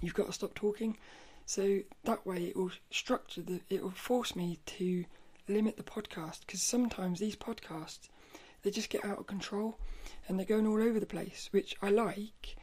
you've 0.02 0.14
got 0.14 0.26
to 0.26 0.32
stop 0.32 0.54
talking. 0.54 0.99
So 1.47 1.80
that 2.04 2.26
way, 2.26 2.44
it 2.44 2.56
will 2.56 2.71
structure 2.90 3.42
the. 3.42 3.61
It 3.71 3.82
will 3.82 3.90
force 3.90 4.37
me 4.37 4.59
to 4.66 5.04
limit 5.49 5.76
the 5.76 5.82
podcast 5.82 6.40
because 6.47 6.62
sometimes 6.62 7.18
these 7.18 7.37
podcasts 7.37 8.09
they 8.62 8.71
just 8.71 8.90
get 8.90 9.04
out 9.04 9.18
of 9.18 9.26
control 9.26 9.78
and 10.26 10.38
they're 10.38 10.47
going 10.47 10.66
all 10.66 10.80
over 10.80 11.00
the 11.00 11.06
place, 11.06 11.49
which 11.50 11.76
I 11.82 11.90
like. 11.90 12.56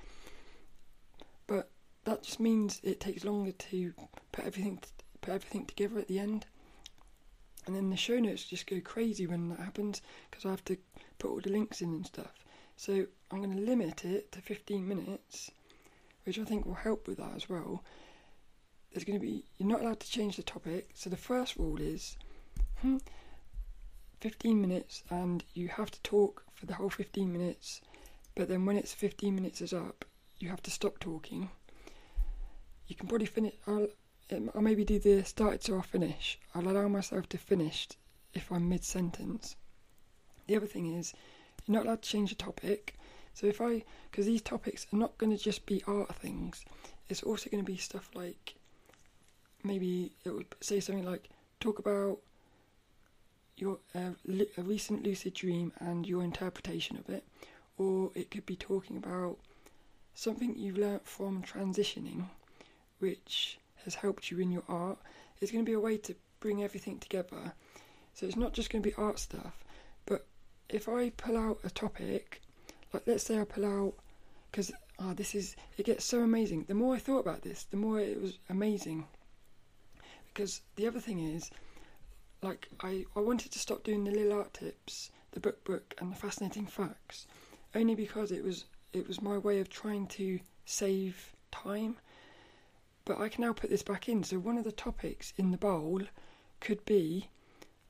But 1.45 1.69
that 2.05 2.23
just 2.23 2.39
means 2.39 2.79
it 2.83 2.99
takes 2.99 3.25
longer 3.25 3.51
to 3.51 3.93
put 4.31 4.45
everything 4.45 4.81
put 5.21 5.33
everything 5.33 5.65
together 5.65 5.99
at 5.99 6.07
the 6.07 6.19
end. 6.19 6.45
And 7.65 7.75
then 7.75 7.89
the 7.89 7.97
show 7.97 8.17
notes 8.19 8.45
just 8.45 8.67
go 8.67 8.79
crazy 8.79 9.27
when 9.27 9.49
that 9.49 9.59
happens 9.59 10.01
because 10.29 10.45
I 10.45 10.49
have 10.49 10.63
to 10.65 10.77
put 11.17 11.29
all 11.29 11.41
the 11.41 11.49
links 11.49 11.81
in 11.81 11.89
and 11.89 12.05
stuff. 12.05 12.33
So 12.77 13.05
I'm 13.29 13.43
going 13.43 13.55
to 13.55 13.63
limit 13.63 14.05
it 14.05 14.31
to 14.31 14.41
15 14.41 14.87
minutes, 14.87 15.51
which 16.29 16.39
I 16.39 16.45
think 16.45 16.65
will 16.65 16.75
help 16.75 17.07
with 17.07 17.17
that 17.17 17.35
as 17.35 17.49
well. 17.49 17.83
There's 18.91 19.03
going 19.03 19.19
to 19.19 19.25
be, 19.25 19.43
you're 19.57 19.69
not 19.69 19.81
allowed 19.81 19.99
to 19.99 20.09
change 20.09 20.37
the 20.37 20.43
topic. 20.43 20.91
So 20.93 21.09
the 21.09 21.17
first 21.17 21.57
rule 21.57 21.81
is 21.81 22.17
hmm, 22.81 22.97
15 24.21 24.61
minutes 24.61 25.03
and 25.09 25.43
you 25.53 25.67
have 25.67 25.91
to 25.91 26.01
talk 26.01 26.45
for 26.53 26.65
the 26.65 26.75
whole 26.75 26.89
15 26.89 27.31
minutes. 27.31 27.81
But 28.35 28.47
then 28.47 28.65
when 28.65 28.77
it's 28.77 28.93
15 28.93 29.35
minutes 29.35 29.61
is 29.61 29.73
up, 29.73 30.05
you 30.39 30.49
have 30.49 30.63
to 30.63 30.71
stop 30.71 30.99
talking 30.99 31.49
you 32.89 32.95
can 32.95 33.07
probably 33.07 33.27
finish. 33.27 33.53
I'll, 33.67 33.87
I'll 34.55 34.61
maybe 34.61 34.83
do 34.83 34.99
the 34.99 35.23
start 35.23 35.61
to 35.61 35.81
finish. 35.83 36.39
I'll 36.53 36.67
allow 36.67 36.87
myself 36.87 37.29
to 37.29 37.37
finish 37.37 37.87
if 38.33 38.51
I'm 38.51 38.67
mid 38.67 38.83
sentence. 38.83 39.55
The 40.47 40.55
other 40.57 40.65
thing 40.65 40.93
is, 40.95 41.13
you're 41.65 41.77
not 41.77 41.85
allowed 41.85 42.01
to 42.01 42.09
change 42.09 42.31
the 42.31 42.35
topic. 42.35 42.95
So 43.39 43.47
if 43.47 43.61
I, 43.61 43.83
because 44.11 44.25
these 44.25 44.41
topics 44.41 44.85
are 44.91 44.97
not 44.97 45.17
going 45.17 45.31
to 45.31 45.41
just 45.41 45.65
be 45.65 45.81
art 45.87 46.13
things, 46.13 46.65
it's 47.07 47.23
also 47.23 47.49
going 47.49 47.63
to 47.63 47.71
be 47.71 47.77
stuff 47.77 48.09
like 48.13 48.55
maybe 49.63 50.11
it 50.25 50.31
would 50.31 50.47
say 50.59 50.81
something 50.81 51.05
like 51.05 51.29
talk 51.61 51.79
about 51.79 52.17
your 53.55 53.77
uh, 53.95 54.11
li- 54.25 54.49
a 54.57 54.61
recent 54.61 55.03
lucid 55.03 55.35
dream 55.35 55.71
and 55.79 56.05
your 56.05 56.21
interpretation 56.21 56.97
of 56.97 57.07
it, 57.07 57.23
or 57.77 58.11
it 58.13 58.29
could 58.29 58.45
be 58.45 58.57
talking 58.57 58.97
about 58.97 59.37
something 60.15 60.57
you've 60.57 60.77
learnt 60.77 61.07
from 61.07 61.41
transitioning, 61.41 62.25
which 62.99 63.57
has 63.85 63.95
helped 63.95 64.29
you 64.29 64.39
in 64.39 64.51
your 64.51 64.63
art. 64.67 64.97
It's 65.39 65.49
going 65.53 65.63
to 65.63 65.69
be 65.69 65.75
a 65.75 65.79
way 65.79 65.95
to 65.95 66.15
bring 66.41 66.61
everything 66.61 66.99
together. 66.99 67.53
So 68.15 68.25
it's 68.25 68.35
not 68.35 68.51
just 68.51 68.69
going 68.69 68.83
to 68.83 68.89
be 68.89 68.95
art 68.95 69.17
stuff, 69.17 69.63
but 70.05 70.25
if 70.67 70.89
I 70.89 71.11
pull 71.11 71.37
out 71.37 71.59
a 71.63 71.69
topic, 71.69 72.41
like 72.93 73.03
let's 73.05 73.23
say 73.23 73.39
I 73.39 73.43
pull 73.43 73.65
out, 73.65 73.93
because 74.51 74.71
oh, 74.99 75.13
this 75.13 75.35
is 75.35 75.55
it 75.77 75.85
gets 75.85 76.05
so 76.05 76.21
amazing. 76.21 76.65
The 76.67 76.73
more 76.73 76.95
I 76.95 76.99
thought 76.99 77.19
about 77.19 77.41
this, 77.41 77.63
the 77.63 77.77
more 77.77 77.99
it 77.99 78.21
was 78.21 78.39
amazing. 78.49 79.05
Because 80.33 80.61
the 80.75 80.87
other 80.87 80.99
thing 80.99 81.19
is, 81.19 81.51
like 82.41 82.67
I, 82.81 83.05
I 83.15 83.19
wanted 83.19 83.51
to 83.51 83.59
stop 83.59 83.83
doing 83.83 84.03
the 84.03 84.11
little 84.11 84.37
art 84.37 84.53
tips, 84.53 85.11
the 85.31 85.39
book 85.39 85.63
book, 85.63 85.95
and 85.99 86.11
the 86.11 86.15
fascinating 86.15 86.65
facts, 86.65 87.27
only 87.75 87.95
because 87.95 88.31
it 88.31 88.43
was 88.43 88.65
it 88.93 89.07
was 89.07 89.21
my 89.21 89.37
way 89.37 89.59
of 89.59 89.69
trying 89.69 90.07
to 90.07 90.39
save 90.65 91.33
time. 91.51 91.97
But 93.05 93.19
I 93.19 93.29
can 93.29 93.43
now 93.43 93.53
put 93.53 93.69
this 93.69 93.83
back 93.83 94.07
in. 94.07 94.23
So 94.23 94.37
one 94.37 94.57
of 94.57 94.63
the 94.63 94.71
topics 94.71 95.33
in 95.37 95.51
the 95.51 95.57
bowl 95.57 96.01
could 96.59 96.85
be 96.85 97.29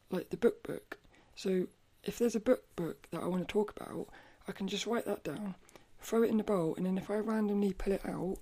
like 0.10 0.30
the 0.30 0.38
book 0.38 0.64
book. 0.64 0.98
So 1.36 1.68
if 2.04 2.18
there's 2.18 2.36
a 2.36 2.40
book 2.40 2.64
book 2.76 3.08
that 3.12 3.22
I 3.22 3.28
want 3.28 3.48
to 3.48 3.52
talk 3.52 3.74
about, 3.76 4.08
I 4.50 4.52
can 4.52 4.68
just 4.68 4.88
write 4.88 5.06
that 5.06 5.24
down, 5.24 5.54
throw 6.02 6.24
it 6.24 6.32
in 6.32 6.38
the 6.38 6.44
bowl, 6.44 6.74
and 6.76 6.88
then 6.88 6.98
if 6.98 7.12
I 7.12 7.18
randomly 7.18 7.72
pull 7.72 7.94
it 7.94 8.04
out, 8.04 8.38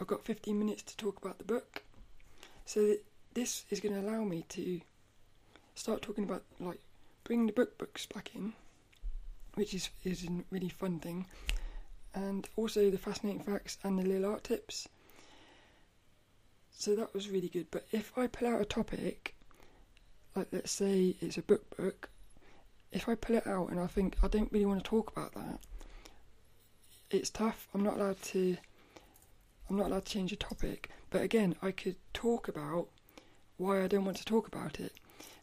I've 0.00 0.06
got 0.06 0.24
15 0.24 0.56
minutes 0.56 0.82
to 0.84 0.96
talk 0.96 1.18
about 1.18 1.38
the 1.38 1.44
book. 1.44 1.82
So 2.66 2.94
this 3.34 3.64
is 3.68 3.80
going 3.80 3.96
to 3.96 4.00
allow 4.00 4.22
me 4.22 4.44
to 4.50 4.80
start 5.74 6.02
talking 6.02 6.22
about 6.22 6.44
like 6.60 6.78
bringing 7.24 7.46
the 7.46 7.52
book 7.52 7.76
books 7.78 8.06
back 8.06 8.30
in, 8.32 8.52
which 9.54 9.74
is 9.74 9.90
is 10.04 10.24
a 10.24 10.44
really 10.50 10.68
fun 10.68 11.00
thing, 11.00 11.26
and 12.14 12.48
also 12.54 12.88
the 12.88 12.96
fascinating 12.96 13.42
facts 13.42 13.76
and 13.82 13.98
the 13.98 14.04
little 14.04 14.30
art 14.30 14.44
tips. 14.44 14.88
So 16.70 16.94
that 16.94 17.12
was 17.12 17.28
really 17.28 17.48
good. 17.48 17.66
But 17.72 17.86
if 17.90 18.16
I 18.16 18.28
pull 18.28 18.46
out 18.46 18.60
a 18.60 18.64
topic, 18.64 19.34
like 20.36 20.46
let's 20.52 20.70
say 20.70 21.16
it's 21.20 21.38
a 21.38 21.42
book 21.42 21.76
book, 21.76 22.08
if 22.92 23.08
I 23.08 23.14
pull 23.14 23.36
it 23.36 23.46
out 23.46 23.70
and 23.70 23.80
I 23.80 23.86
think 23.86 24.16
I 24.22 24.28
don't 24.28 24.52
really 24.52 24.66
want 24.66 24.82
to 24.84 24.90
talk 24.90 25.10
about 25.10 25.34
that, 25.34 25.60
it's 27.10 27.30
tough. 27.30 27.68
I'm 27.74 27.82
not 27.82 27.96
allowed 27.96 28.22
to. 28.22 28.56
I'm 29.68 29.76
not 29.76 29.86
allowed 29.86 30.04
to 30.06 30.12
change 30.12 30.30
the 30.30 30.36
topic. 30.36 30.90
But 31.10 31.22
again, 31.22 31.54
I 31.62 31.70
could 31.70 31.96
talk 32.12 32.48
about 32.48 32.88
why 33.56 33.82
I 33.82 33.86
don't 33.86 34.04
want 34.04 34.16
to 34.16 34.24
talk 34.24 34.48
about 34.48 34.80
it 34.80 34.92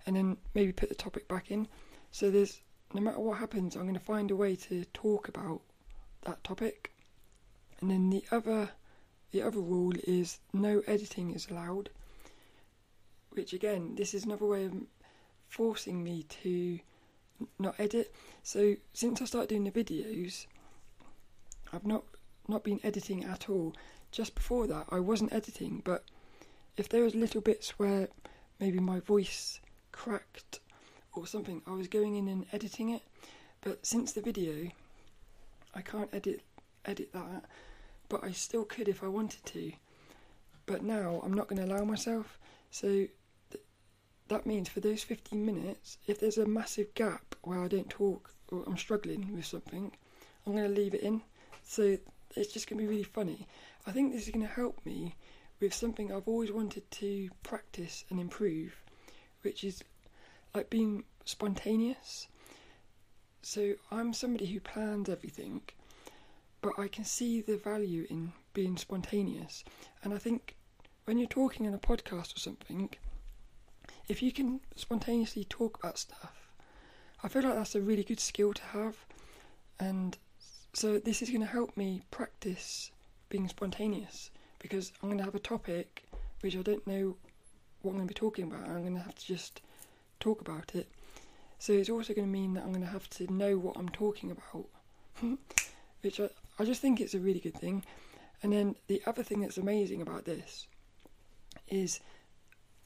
and 0.05 0.15
then 0.15 0.37
maybe 0.53 0.71
put 0.71 0.89
the 0.89 0.95
topic 0.95 1.27
back 1.27 1.51
in. 1.51 1.67
So 2.11 2.31
there's 2.31 2.61
no 2.93 3.01
matter 3.01 3.19
what 3.19 3.37
happens, 3.37 3.75
I'm 3.75 3.83
going 3.83 3.93
to 3.93 3.99
find 3.99 4.31
a 4.31 4.35
way 4.35 4.55
to 4.55 4.85
talk 4.93 5.27
about 5.27 5.61
that 6.23 6.43
topic. 6.43 6.91
And 7.79 7.91
then 7.91 8.09
the 8.09 8.23
other 8.31 8.69
the 9.31 9.41
other 9.41 9.59
rule 9.59 9.93
is 10.05 10.39
no 10.53 10.81
editing 10.87 11.31
is 11.31 11.47
allowed. 11.49 11.89
Which 13.31 13.53
again, 13.53 13.95
this 13.95 14.13
is 14.13 14.23
another 14.23 14.45
way 14.45 14.65
of 14.65 14.73
forcing 15.49 16.03
me 16.03 16.23
to 16.43 16.79
not 17.59 17.75
edit. 17.79 18.13
So 18.43 18.75
since 18.93 19.21
I 19.21 19.25
started 19.25 19.49
doing 19.49 19.63
the 19.63 19.71
videos, 19.71 20.45
I've 21.71 21.85
not 21.85 22.03
not 22.47 22.63
been 22.63 22.79
editing 22.83 23.23
at 23.25 23.49
all. 23.49 23.73
Just 24.11 24.35
before 24.35 24.67
that, 24.67 24.85
I 24.89 24.99
wasn't 24.99 25.33
editing, 25.33 25.81
but 25.83 26.05
if 26.77 26.87
there 26.87 27.03
was 27.03 27.13
little 27.13 27.41
bits 27.41 27.77
where 27.77 28.07
maybe 28.59 28.79
my 28.79 28.99
voice 29.01 29.59
cracked 29.91 30.59
or 31.13 31.27
something, 31.27 31.61
I 31.67 31.71
was 31.71 31.87
going 31.87 32.15
in 32.15 32.27
and 32.27 32.45
editing 32.53 32.89
it. 32.89 33.01
But 33.61 33.85
since 33.85 34.13
the 34.13 34.21
video, 34.21 34.71
I 35.75 35.81
can't 35.81 36.09
edit 36.13 36.41
edit 36.85 37.11
that, 37.13 37.45
but 38.07 38.23
I 38.23 38.31
still 38.31 38.63
could 38.63 38.87
if 38.87 39.03
I 39.03 39.07
wanted 39.07 39.43
to. 39.45 39.71
But 40.65 40.83
now 40.83 41.21
I'm 41.23 41.33
not 41.33 41.47
going 41.47 41.65
to 41.65 41.73
allow 41.73 41.83
myself. 41.83 42.39
So 42.71 43.07
that 44.29 44.45
means 44.45 44.69
for 44.69 44.79
those 44.79 45.03
15 45.03 45.45
minutes, 45.45 45.97
if 46.07 46.19
there's 46.19 46.37
a 46.37 46.45
massive 46.45 46.93
gap 46.93 47.35
where 47.43 47.59
I 47.59 47.67
don't 47.67 47.89
talk 47.89 48.33
or 48.49 48.63
I'm 48.65 48.77
struggling 48.77 49.33
with 49.35 49.45
something, 49.45 49.91
I'm 50.45 50.53
going 50.53 50.67
to 50.67 50.81
leave 50.81 50.93
it 50.93 51.01
in. 51.01 51.21
So 51.63 51.97
it's 52.35 52.53
just 52.53 52.69
going 52.69 52.79
to 52.79 52.83
be 52.83 52.89
really 52.89 53.03
funny. 53.03 53.47
I 53.85 53.91
think 53.91 54.11
this 54.11 54.25
is 54.25 54.33
going 54.33 54.45
to 54.45 54.53
help 54.53 54.85
me 54.85 55.15
with 55.59 55.73
something 55.73 56.11
I've 56.11 56.27
always 56.27 56.51
wanted 56.51 56.89
to 56.91 57.29
practice 57.43 58.05
and 58.09 58.19
improve, 58.19 58.75
which 59.41 59.63
is 59.63 59.83
like 60.53 60.69
being 60.69 61.03
spontaneous. 61.25 62.27
So 63.41 63.73
I'm 63.91 64.13
somebody 64.13 64.45
who 64.45 64.59
plans 64.59 65.09
everything, 65.09 65.61
but 66.61 66.73
I 66.77 66.87
can 66.87 67.05
see 67.05 67.41
the 67.41 67.57
value 67.57 68.05
in 68.09 68.33
being 68.53 68.77
spontaneous. 68.77 69.63
And 70.03 70.13
I 70.13 70.17
think 70.17 70.55
when 71.05 71.17
you're 71.17 71.27
talking 71.27 71.67
on 71.67 71.73
a 71.73 71.79
podcast 71.79 72.35
or 72.35 72.39
something, 72.39 72.89
if 74.07 74.21
you 74.21 74.31
can 74.31 74.61
spontaneously 74.75 75.45
talk 75.45 75.77
about 75.79 75.97
stuff, 75.97 76.51
I 77.23 77.27
feel 77.27 77.41
like 77.43 77.55
that's 77.55 77.75
a 77.75 77.81
really 77.81 78.03
good 78.03 78.19
skill 78.19 78.53
to 78.53 78.63
have. 78.63 78.97
And 79.79 80.17
so 80.73 80.99
this 80.99 81.21
is 81.21 81.29
going 81.29 81.41
to 81.41 81.47
help 81.47 81.75
me 81.75 82.01
practice 82.11 82.91
being 83.29 83.47
spontaneous 83.47 84.31
because 84.59 84.93
I'm 85.01 85.09
going 85.09 85.17
to 85.19 85.25
have 85.25 85.35
a 85.35 85.39
topic 85.39 86.03
which 86.41 86.55
I 86.55 86.61
don't 86.61 86.85
know 86.85 87.15
what 87.81 87.91
I'm 87.91 87.97
going 87.97 88.07
to 88.07 88.13
be 88.13 88.19
talking 88.19 88.45
about. 88.45 88.67
I'm 88.67 88.81
going 88.81 88.95
to 88.95 89.01
have 89.01 89.15
to 89.15 89.25
just 89.25 89.61
talk 90.19 90.41
about 90.41 90.75
it. 90.75 90.87
So 91.59 91.73
it's 91.73 91.89
also 91.89 92.13
going 92.13 92.27
to 92.27 92.31
mean 92.31 92.53
that 92.53 92.63
I'm 92.63 92.71
going 92.71 92.85
to 92.85 92.87
have 92.87 93.09
to 93.11 93.31
know 93.33 93.57
what 93.57 93.77
I'm 93.77 93.89
talking 93.89 94.31
about, 94.31 94.67
which 96.01 96.19
I, 96.19 96.29
I 96.59 96.65
just 96.65 96.81
think 96.81 97.01
it's 97.01 97.15
a 97.15 97.19
really 97.19 97.39
good 97.39 97.57
thing. 97.57 97.83
And 98.43 98.53
then 98.53 98.75
the 98.87 99.01
other 99.07 99.23
thing 99.23 99.41
that's 99.41 99.57
amazing 99.57 100.01
about 100.01 100.25
this 100.25 100.67
is 101.67 101.99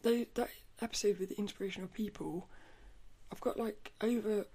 they, 0.04 0.28
that 0.36 0.50
episode 0.82 1.20
with 1.20 1.30
the 1.30 1.38
inspirational 1.38 1.90
people. 1.90 2.48
I've 3.32 3.42
got 3.42 3.58
like 3.58 3.92
over, 4.02 4.46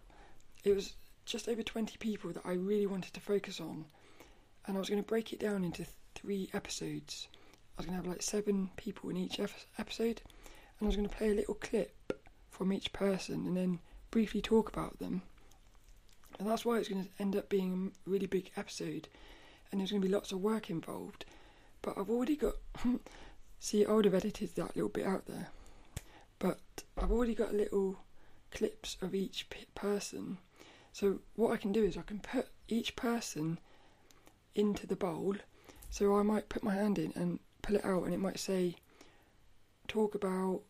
it 0.64 0.74
was 0.74 0.94
just 1.24 1.48
over 1.48 1.62
20 1.62 1.96
people 1.98 2.32
that 2.32 2.44
I 2.44 2.52
really 2.52 2.86
wanted 2.86 3.14
to 3.14 3.20
focus 3.20 3.60
on, 3.60 3.84
and 4.66 4.76
I 4.76 4.80
was 4.80 4.88
going 4.88 5.02
to 5.02 5.08
break 5.08 5.32
it 5.32 5.40
down 5.40 5.64
into 5.64 5.86
three 6.14 6.50
episodes. 6.52 7.28
I 7.76 7.82
was 7.82 7.86
going 7.86 7.98
to 7.98 8.04
have 8.04 8.12
like 8.12 8.22
seven 8.22 8.70
people 8.76 9.10
in 9.10 9.16
each 9.16 9.40
episode, 9.78 10.22
and 10.78 10.82
I 10.82 10.86
was 10.86 10.96
going 10.96 11.08
to 11.08 11.16
play 11.16 11.30
a 11.30 11.34
little 11.34 11.54
clip 11.54 12.12
from 12.50 12.72
each 12.72 12.92
person 12.92 13.46
and 13.46 13.56
then 13.56 13.78
briefly 14.10 14.40
talk 14.40 14.68
about 14.68 14.98
them. 14.98 15.22
And 16.38 16.48
that's 16.48 16.64
why 16.64 16.78
it's 16.78 16.88
going 16.88 17.04
to 17.04 17.10
end 17.18 17.36
up 17.36 17.48
being 17.48 17.92
a 18.06 18.10
really 18.10 18.26
big 18.26 18.50
episode, 18.56 19.08
and 19.70 19.80
there's 19.80 19.90
going 19.90 20.02
to 20.02 20.08
be 20.08 20.14
lots 20.14 20.32
of 20.32 20.40
work 20.40 20.70
involved. 20.70 21.24
But 21.82 21.98
I've 21.98 22.10
already 22.10 22.36
got. 22.36 22.54
see, 23.58 23.84
I 23.84 23.92
would 23.92 24.04
have 24.04 24.14
edited 24.14 24.54
that 24.56 24.76
little 24.76 24.90
bit 24.90 25.06
out 25.06 25.26
there, 25.26 25.48
but 26.38 26.60
I've 26.96 27.10
already 27.10 27.34
got 27.34 27.54
little 27.54 27.98
clips 28.50 28.96
of 29.00 29.14
each 29.14 29.48
person. 29.74 30.38
So 30.92 31.20
what 31.34 31.52
I 31.52 31.56
can 31.56 31.72
do 31.72 31.84
is 31.84 31.96
I 31.96 32.02
can 32.02 32.20
put 32.20 32.48
each 32.68 32.96
person 32.96 33.58
into 34.54 34.86
the 34.86 34.96
bowl. 34.96 35.36
So 35.90 36.16
I 36.16 36.22
might 36.22 36.48
put 36.48 36.62
my 36.62 36.74
hand 36.74 36.98
in 36.98 37.12
and 37.14 37.38
pull 37.62 37.76
it 37.76 37.84
out, 37.84 38.04
and 38.04 38.14
it 38.14 38.20
might 38.20 38.38
say, 38.38 38.76
"Talk 39.88 40.14
about 40.14 40.62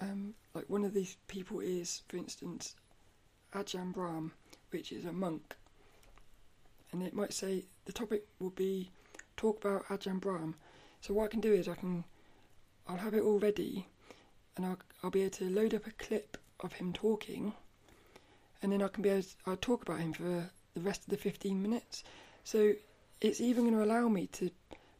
um, 0.00 0.34
like 0.54 0.68
one 0.68 0.84
of 0.84 0.94
these 0.94 1.16
people 1.28 1.60
is, 1.60 2.02
for 2.08 2.16
instance, 2.16 2.74
Ajahn 3.54 3.92
Brahm, 3.92 4.32
which 4.70 4.92
is 4.92 5.04
a 5.04 5.12
monk, 5.12 5.56
and 6.92 7.02
it 7.02 7.14
might 7.14 7.32
say 7.32 7.64
the 7.84 7.92
topic 7.92 8.26
will 8.38 8.50
be 8.50 8.90
talk 9.36 9.64
about 9.64 9.86
Ajahn 9.86 10.20
Brahm. 10.20 10.54
So 11.00 11.14
what 11.14 11.24
I 11.24 11.28
can 11.28 11.40
do 11.40 11.52
is 11.52 11.68
I 11.68 11.74
can, 11.74 12.04
I'll 12.88 12.96
have 12.96 13.14
it 13.14 13.22
all 13.22 13.38
ready, 13.38 13.86
and 14.56 14.66
I'll, 14.66 14.78
I'll 15.02 15.10
be 15.10 15.22
able 15.22 15.36
to 15.38 15.50
load 15.50 15.74
up 15.74 15.86
a 15.86 15.90
clip 15.92 16.38
of 16.60 16.74
him 16.74 16.92
talking, 16.92 17.54
and 18.62 18.72
then 18.72 18.82
I 18.82 18.88
can 18.88 19.02
be 19.02 19.10
able 19.10 19.22
to, 19.22 19.28
I'll 19.46 19.56
talk 19.56 19.82
about 19.82 20.00
him 20.00 20.12
for 20.12 20.50
the 20.74 20.80
rest 20.80 21.02
of 21.04 21.10
the 21.10 21.16
15 21.16 21.60
minutes. 21.62 22.04
So 22.44 22.74
it's 23.20 23.40
even 23.40 23.64
going 23.64 23.76
to 23.76 23.84
allow 23.84 24.08
me 24.08 24.26
to 24.28 24.50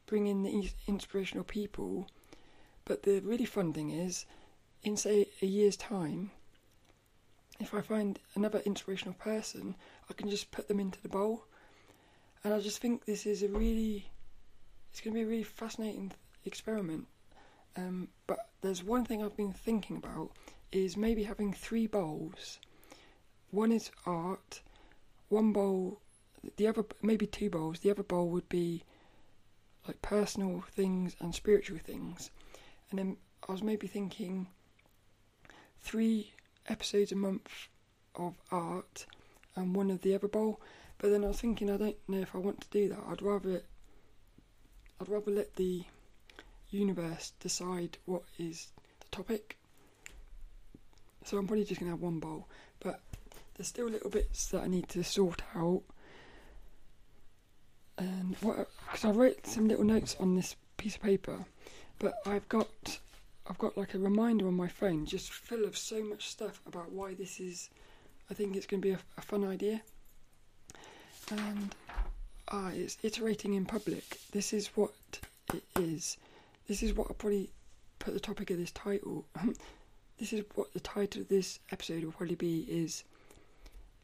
bring 0.06 0.26
in 0.26 0.42
the 0.42 0.70
inspirational 0.86 1.44
people. 1.44 2.08
But 2.84 3.02
the 3.02 3.20
really 3.20 3.46
fun 3.46 3.72
thing 3.72 3.90
is, 3.90 4.26
in 4.82 4.96
say 4.96 5.28
a 5.40 5.46
year's 5.46 5.76
time, 5.76 6.30
if 7.60 7.72
I 7.72 7.80
find 7.80 8.18
another 8.34 8.60
inspirational 8.60 9.14
person, 9.14 9.76
I 10.10 10.12
can 10.12 10.28
just 10.28 10.50
put 10.50 10.68
them 10.68 10.80
into 10.80 11.00
the 11.00 11.08
bowl. 11.08 11.44
And 12.42 12.52
I 12.52 12.60
just 12.60 12.78
think 12.78 13.04
this 13.04 13.24
is 13.26 13.42
a 13.42 13.48
really, 13.48 14.10
it's 14.90 15.00
going 15.00 15.14
to 15.14 15.18
be 15.18 15.24
a 15.24 15.28
really 15.28 15.42
fascinating 15.42 16.12
experiment. 16.44 17.06
Um, 17.76 18.08
but 18.26 18.48
there's 18.62 18.82
one 18.82 19.04
thing 19.04 19.22
I've 19.22 19.36
been 19.36 19.52
thinking 19.52 19.96
about 19.96 20.30
is 20.72 20.96
maybe 20.96 21.24
having 21.24 21.52
three 21.52 21.86
bowls. 21.86 22.58
One 23.50 23.70
is 23.70 23.90
art, 24.06 24.60
one 25.28 25.52
bowl, 25.52 26.00
the 26.56 26.66
other 26.66 26.84
maybe 27.02 27.26
two 27.26 27.50
bowls. 27.50 27.80
The 27.80 27.90
other 27.90 28.02
bowl 28.02 28.28
would 28.30 28.48
be 28.48 28.82
like 29.86 30.00
personal 30.02 30.64
things 30.72 31.14
and 31.20 31.34
spiritual 31.34 31.78
things, 31.78 32.30
and 32.90 32.98
then 32.98 33.16
I 33.48 33.52
was 33.52 33.62
maybe 33.62 33.86
thinking 33.86 34.48
three 35.82 36.32
episodes 36.66 37.12
a 37.12 37.16
month 37.16 37.68
of 38.14 38.34
art 38.50 39.06
and 39.54 39.76
one 39.76 39.90
of 39.90 40.00
the 40.00 40.14
other 40.14 40.28
bowl. 40.28 40.60
But 40.98 41.10
then 41.10 41.24
I 41.24 41.28
was 41.28 41.40
thinking 41.40 41.70
I 41.70 41.76
don't 41.76 41.96
know 42.08 42.20
if 42.20 42.34
I 42.34 42.38
want 42.38 42.60
to 42.62 42.70
do 42.70 42.88
that. 42.88 43.04
I'd 43.08 43.22
rather 43.22 43.62
I'd 45.00 45.08
rather 45.08 45.30
let 45.30 45.56
the 45.56 45.84
universe 46.76 47.32
decide 47.40 47.98
what 48.06 48.22
is 48.38 48.68
the 49.00 49.16
topic. 49.16 49.56
So 51.24 51.38
I'm 51.38 51.46
probably 51.46 51.64
just 51.64 51.80
gonna 51.80 51.92
have 51.92 52.00
one 52.00 52.20
bowl, 52.20 52.46
but 52.80 53.00
there's 53.54 53.68
still 53.68 53.88
little 53.88 54.10
bits 54.10 54.46
that 54.48 54.62
I 54.62 54.66
need 54.66 54.88
to 54.90 55.02
sort 55.04 55.42
out. 55.54 55.82
And 57.96 58.36
what? 58.40 58.68
Because 58.86 59.04
I 59.04 59.10
wrote 59.10 59.46
some 59.46 59.68
little 59.68 59.84
notes 59.84 60.16
on 60.18 60.34
this 60.34 60.56
piece 60.76 60.96
of 60.96 61.02
paper, 61.02 61.44
but 61.98 62.14
I've 62.26 62.48
got 62.48 62.68
I've 63.46 63.58
got 63.58 63.76
like 63.76 63.94
a 63.94 63.98
reminder 63.98 64.48
on 64.48 64.54
my 64.54 64.68
phone, 64.68 65.04
just 65.06 65.30
full 65.30 65.64
of 65.64 65.76
so 65.76 66.02
much 66.02 66.28
stuff 66.28 66.60
about 66.66 66.92
why 66.92 67.14
this 67.14 67.40
is. 67.40 67.70
I 68.30 68.34
think 68.34 68.56
it's 68.56 68.66
going 68.66 68.80
to 68.80 68.88
be 68.88 68.94
a, 68.94 68.98
a 69.18 69.20
fun 69.20 69.44
idea. 69.44 69.82
And 71.30 71.74
ah, 72.50 72.70
it's 72.70 72.96
iterating 73.02 73.52
in 73.54 73.66
public. 73.66 74.18
This 74.32 74.54
is 74.54 74.68
what 74.68 74.94
it 75.52 75.64
is. 75.78 76.16
This 76.66 76.82
is 76.82 76.94
what 76.94 77.08
I'll 77.08 77.14
probably 77.14 77.50
put 77.98 78.14
the 78.14 78.20
topic 78.20 78.50
of 78.50 78.58
this 78.58 78.70
title. 78.70 79.26
this 80.18 80.32
is 80.32 80.44
what 80.54 80.72
the 80.72 80.80
title 80.80 81.22
of 81.22 81.28
this 81.28 81.58
episode 81.70 82.04
will 82.04 82.12
probably 82.12 82.36
be 82.36 82.60
is 82.68 83.04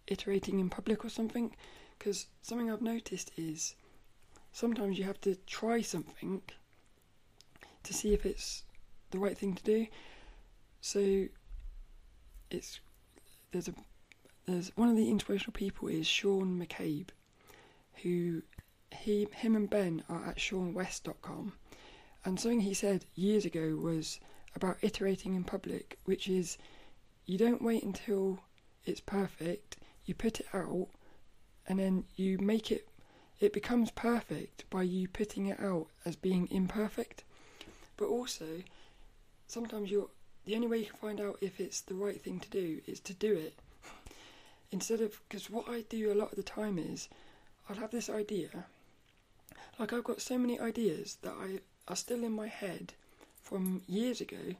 iterating 0.07 0.61
in 0.61 0.69
public 0.69 1.05
or 1.05 1.09
something. 1.09 1.55
Because 1.99 2.26
something 2.43 2.71
I've 2.71 2.83
noticed 2.83 3.31
is 3.37 3.75
sometimes 4.52 4.99
you 4.99 5.05
have 5.05 5.21
to 5.23 5.37
try 5.47 5.81
something 5.81 6.43
to 7.83 7.95
see 7.95 8.12
if 8.12 8.26
it's 8.26 8.64
the 9.11 9.19
right 9.19 9.37
thing 9.37 9.55
to 9.55 9.62
do. 9.62 9.87
So 10.81 11.26
it's 12.50 12.81
there's 13.52 13.69
a 13.69 13.75
there's 14.47 14.73
one 14.76 14.88
of 14.88 14.97
the 14.97 15.11
inspirational 15.11 15.52
people 15.52 15.88
is 15.88 16.07
Sean 16.07 16.59
McCabe, 16.59 17.09
who 18.02 18.43
he 18.93 19.29
him 19.33 19.57
and 19.57 19.69
Ben 19.69 20.02
are 20.09 20.26
at 20.26 20.38
seanwes.com, 20.38 21.52
and 22.24 22.38
something 22.38 22.60
he 22.60 22.74
said 22.74 23.06
years 23.14 23.44
ago 23.44 23.76
was 23.76 24.20
about 24.54 24.78
iterating 24.82 25.34
in 25.34 25.44
public, 25.44 25.98
which 26.04 26.28
is 26.28 26.58
you 27.26 27.38
don't 27.38 27.62
wait 27.62 27.82
until 27.82 28.40
it's 28.84 29.00
perfect, 29.00 29.76
you 30.04 30.14
put 30.14 30.40
it 30.40 30.46
out, 30.52 30.88
and 31.66 31.78
then 31.78 32.04
you 32.16 32.38
make 32.38 32.70
it 32.72 32.88
it 33.40 33.54
becomes 33.54 33.90
perfect 33.90 34.68
by 34.68 34.82
you 34.82 35.08
putting 35.08 35.46
it 35.46 35.58
out 35.60 35.86
as 36.04 36.14
being 36.14 36.46
imperfect. 36.50 37.24
But 37.96 38.08
also, 38.08 38.62
sometimes 39.46 39.90
you're 39.90 40.10
the 40.44 40.54
only 40.54 40.66
way 40.66 40.78
you 40.80 40.86
can 40.86 40.96
find 40.96 41.20
out 41.20 41.38
if 41.40 41.58
it's 41.58 41.80
the 41.80 41.94
right 41.94 42.20
thing 42.20 42.38
to 42.40 42.50
do 42.50 42.83
is 42.87 43.00
to 43.00 43.14
do 43.14 43.33
it. 43.33 43.54
Instead 44.70 45.00
of 45.00 45.20
because 45.28 45.48
what 45.48 45.68
I 45.68 45.83
do 45.88 46.12
a 46.12 46.14
lot 46.14 46.33
of 46.33 46.37
the 46.37 46.42
time 46.42 46.78
is 46.78 47.09
I'll 47.68 47.76
have 47.76 47.90
this 47.90 48.11
idea. 48.11 48.66
Like 49.78 49.92
I've 49.92 50.04
got 50.04 50.20
so 50.20 50.37
many 50.37 50.61
ideas 50.61 51.16
that 51.22 51.33
I 51.33 51.61
are 51.90 51.96
still 51.96 52.24
in 52.24 52.33
my 52.33 52.46
head 52.46 52.94
from 53.42 53.83
years 53.87 54.20
ago 54.20 54.55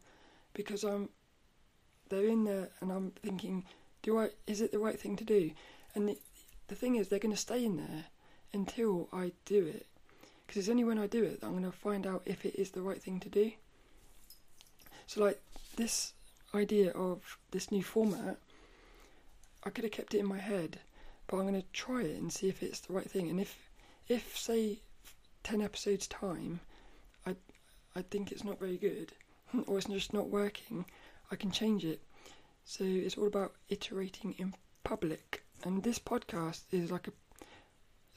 because 0.53 0.85
I'm 0.85 1.09
they're 2.09 2.27
in 2.27 2.45
there 2.45 2.69
and 2.81 2.90
I'm 2.90 3.12
thinking, 3.23 3.64
do 4.03 4.19
I 4.19 4.31
is 4.47 4.61
it 4.61 4.73
the 4.73 4.79
right 4.79 4.99
thing 4.99 5.16
to 5.16 5.25
do? 5.25 5.53
And 5.95 6.09
the, 6.09 6.19
the 6.69 6.75
thing 6.75 6.97
is, 6.97 7.09
they're 7.09 7.19
going 7.19 7.35
to 7.35 7.40
stay 7.40 7.64
in 7.64 7.77
there 7.77 8.05
until 8.53 9.09
I 9.12 9.33
do 9.45 9.66
it. 9.66 9.87
Because 10.47 10.61
it's 10.61 10.69
only 10.69 10.85
when 10.85 10.99
I 10.99 11.07
do 11.07 11.23
it 11.23 11.40
that 11.40 11.47
I'm 11.47 11.53
going 11.53 11.64
to 11.64 11.73
find 11.73 12.07
out 12.07 12.23
if 12.27 12.45
it 12.45 12.57
is 12.57 12.71
the 12.71 12.83
right 12.83 13.01
thing 13.01 13.21
to 13.21 13.29
do. 13.29 13.53
So, 15.07 15.25
like, 15.25 15.40
this 15.77 16.12
idea 16.55 16.90
of 16.93 17.38
this 17.51 17.71
new 17.71 17.83
format, 17.83 18.38
I 19.64 19.71
could 19.71 19.85
have 19.85 19.93
kept 19.93 20.14
it 20.14 20.19
in 20.19 20.27
my 20.27 20.38
head, 20.38 20.79
but 21.27 21.37
I'm 21.37 21.49
going 21.49 21.61
to 21.61 21.66
try 21.73 22.03
it 22.03 22.21
and 22.21 22.33
see 22.33 22.49
if 22.49 22.62
it's 22.62 22.81
the 22.81 22.93
right 22.93 23.09
thing. 23.09 23.31
And 23.31 23.40
if, 23.40 23.57
if 24.09 24.37
say, 24.37 24.79
10 25.45 25.62
episodes' 25.62 26.07
time, 26.07 26.61
I 27.94 28.03
think 28.03 28.31
it's 28.31 28.44
not 28.44 28.61
very 28.61 28.76
good, 28.76 29.12
or 29.66 29.79
it's 29.79 29.88
just 29.88 30.12
not 30.12 30.29
working, 30.29 30.85
I 31.31 31.37
can 31.37 31.50
change 31.50 31.85
it. 31.85 32.00
So, 32.64 32.85
it's 32.85 33.16
all 33.16 33.26
about 33.26 33.55
iterating 33.68 34.35
in 34.38 34.55
public. 34.85 35.42
And 35.64 35.83
this 35.83 35.98
podcast 35.98 36.62
is 36.70 36.90
like 36.90 37.09
a 37.09 37.12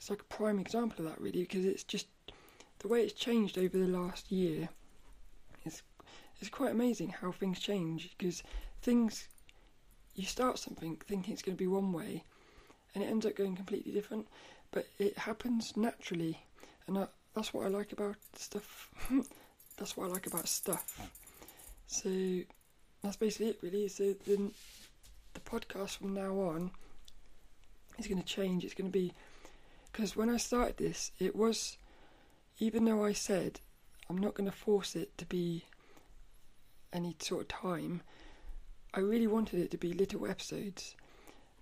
it's 0.04 0.10
like 0.10 0.20
a 0.20 0.24
prime 0.24 0.58
example 0.58 1.04
of 1.04 1.10
that 1.10 1.20
really 1.20 1.40
because 1.40 1.64
it's 1.64 1.82
just 1.82 2.06
the 2.80 2.88
way 2.88 3.02
it's 3.02 3.14
changed 3.14 3.56
over 3.56 3.78
the 3.78 3.86
last 3.86 4.30
year 4.30 4.68
it's 5.64 5.82
it's 6.40 6.50
quite 6.50 6.72
amazing 6.72 7.08
how 7.08 7.32
things 7.32 7.58
change 7.58 8.14
because 8.18 8.42
things 8.82 9.28
you 10.14 10.26
start 10.26 10.58
something 10.58 10.96
thinking 11.06 11.32
it's 11.32 11.42
going 11.42 11.56
to 11.56 11.62
be 11.62 11.66
one 11.66 11.90
way 11.90 12.22
and 12.94 13.02
it 13.02 13.06
ends 13.06 13.24
up 13.24 13.34
going 13.34 13.56
completely 13.56 13.92
different 13.92 14.26
but 14.72 14.86
it 14.98 15.16
happens 15.16 15.74
naturally 15.74 16.44
and 16.86 16.98
I, 16.98 17.06
that's 17.34 17.54
what 17.54 17.64
I 17.64 17.68
like 17.68 17.92
about 17.92 18.16
stuff 18.34 18.90
that's 19.76 19.96
what 19.96 20.08
I 20.08 20.12
like 20.12 20.26
about 20.26 20.48
stuff. 20.48 21.08
So 21.86 22.10
that's 23.02 23.16
basically 23.16 23.48
it 23.48 23.58
really. 23.62 23.88
So 23.88 24.14
then 24.26 24.52
the 25.34 25.40
podcast 25.40 25.98
from 25.98 26.14
now 26.14 26.32
on 26.32 26.70
is 27.98 28.06
going 28.06 28.20
to 28.20 28.26
change. 28.26 28.64
It's 28.64 28.74
going 28.74 28.90
to 28.90 28.98
be 28.98 29.12
because 29.92 30.16
when 30.16 30.28
I 30.28 30.38
started 30.38 30.76
this, 30.76 31.12
it 31.20 31.36
was, 31.36 31.78
even 32.58 32.84
though 32.84 33.04
I 33.04 33.12
said 33.12 33.60
I'm 34.08 34.18
not 34.18 34.34
going 34.34 34.50
to 34.50 34.56
force 34.56 34.96
it 34.96 35.16
to 35.18 35.24
be 35.24 35.64
any 36.92 37.16
sort 37.20 37.42
of 37.42 37.48
time, 37.48 38.02
I 38.92 39.00
really 39.00 39.26
wanted 39.26 39.60
it 39.60 39.70
to 39.72 39.76
be 39.76 39.92
little 39.92 40.26
episodes. 40.26 40.94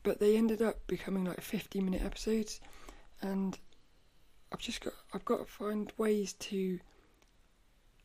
But 0.03 0.19
they 0.19 0.37
ended 0.37 0.61
up 0.61 0.87
becoming 0.87 1.25
like 1.25 1.41
50 1.41 1.81
minute 1.81 2.03
episodes, 2.03 2.61
and 3.21 3.57
I've 4.53 4.59
just 4.59 4.81
got 4.81 4.95
I've 5.15 5.25
got 5.25 5.39
to 5.39 5.45
find 5.45 5.93
ways 5.97 6.33
to 6.35 6.81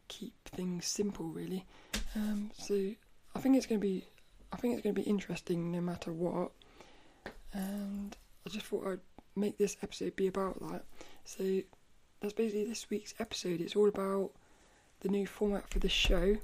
keep 0.08 0.34
things 0.46 0.86
simple, 0.86 1.26
really. 1.26 1.66
Um, 2.16 2.52
so 2.58 2.92
I 3.36 3.40
think 3.40 3.56
it's 3.56 3.66
going 3.66 3.82
to 3.82 3.88
be 3.88 4.06
I 4.52 4.58
think 4.58 4.74
it's 4.74 4.84
going 4.84 4.96
to 4.96 5.02
be 5.02 5.10
interesting 5.10 5.72
no 5.72 5.82
matter 5.82 6.12
what. 6.12 6.52
And 7.54 8.16
I 8.46 8.50
just 8.50 8.66
thought 8.66 8.88
I'd 8.88 9.00
make 9.36 9.58
this 9.58 9.78
episode 9.84 10.16
be 10.16 10.28
about 10.28 10.60
that. 10.72 10.84
So 11.26 11.62
that's 12.22 12.34
basically 12.34 12.66
this 12.66 12.90
week's 12.90 13.14
episode. 13.20 13.62
It's 13.62 13.76
all 13.76 13.90
about 13.90 14.32
the 15.02 15.10
new 15.10 15.28
format 15.28 15.70
for 15.70 15.80
the 15.80 15.90
show. 15.90 16.38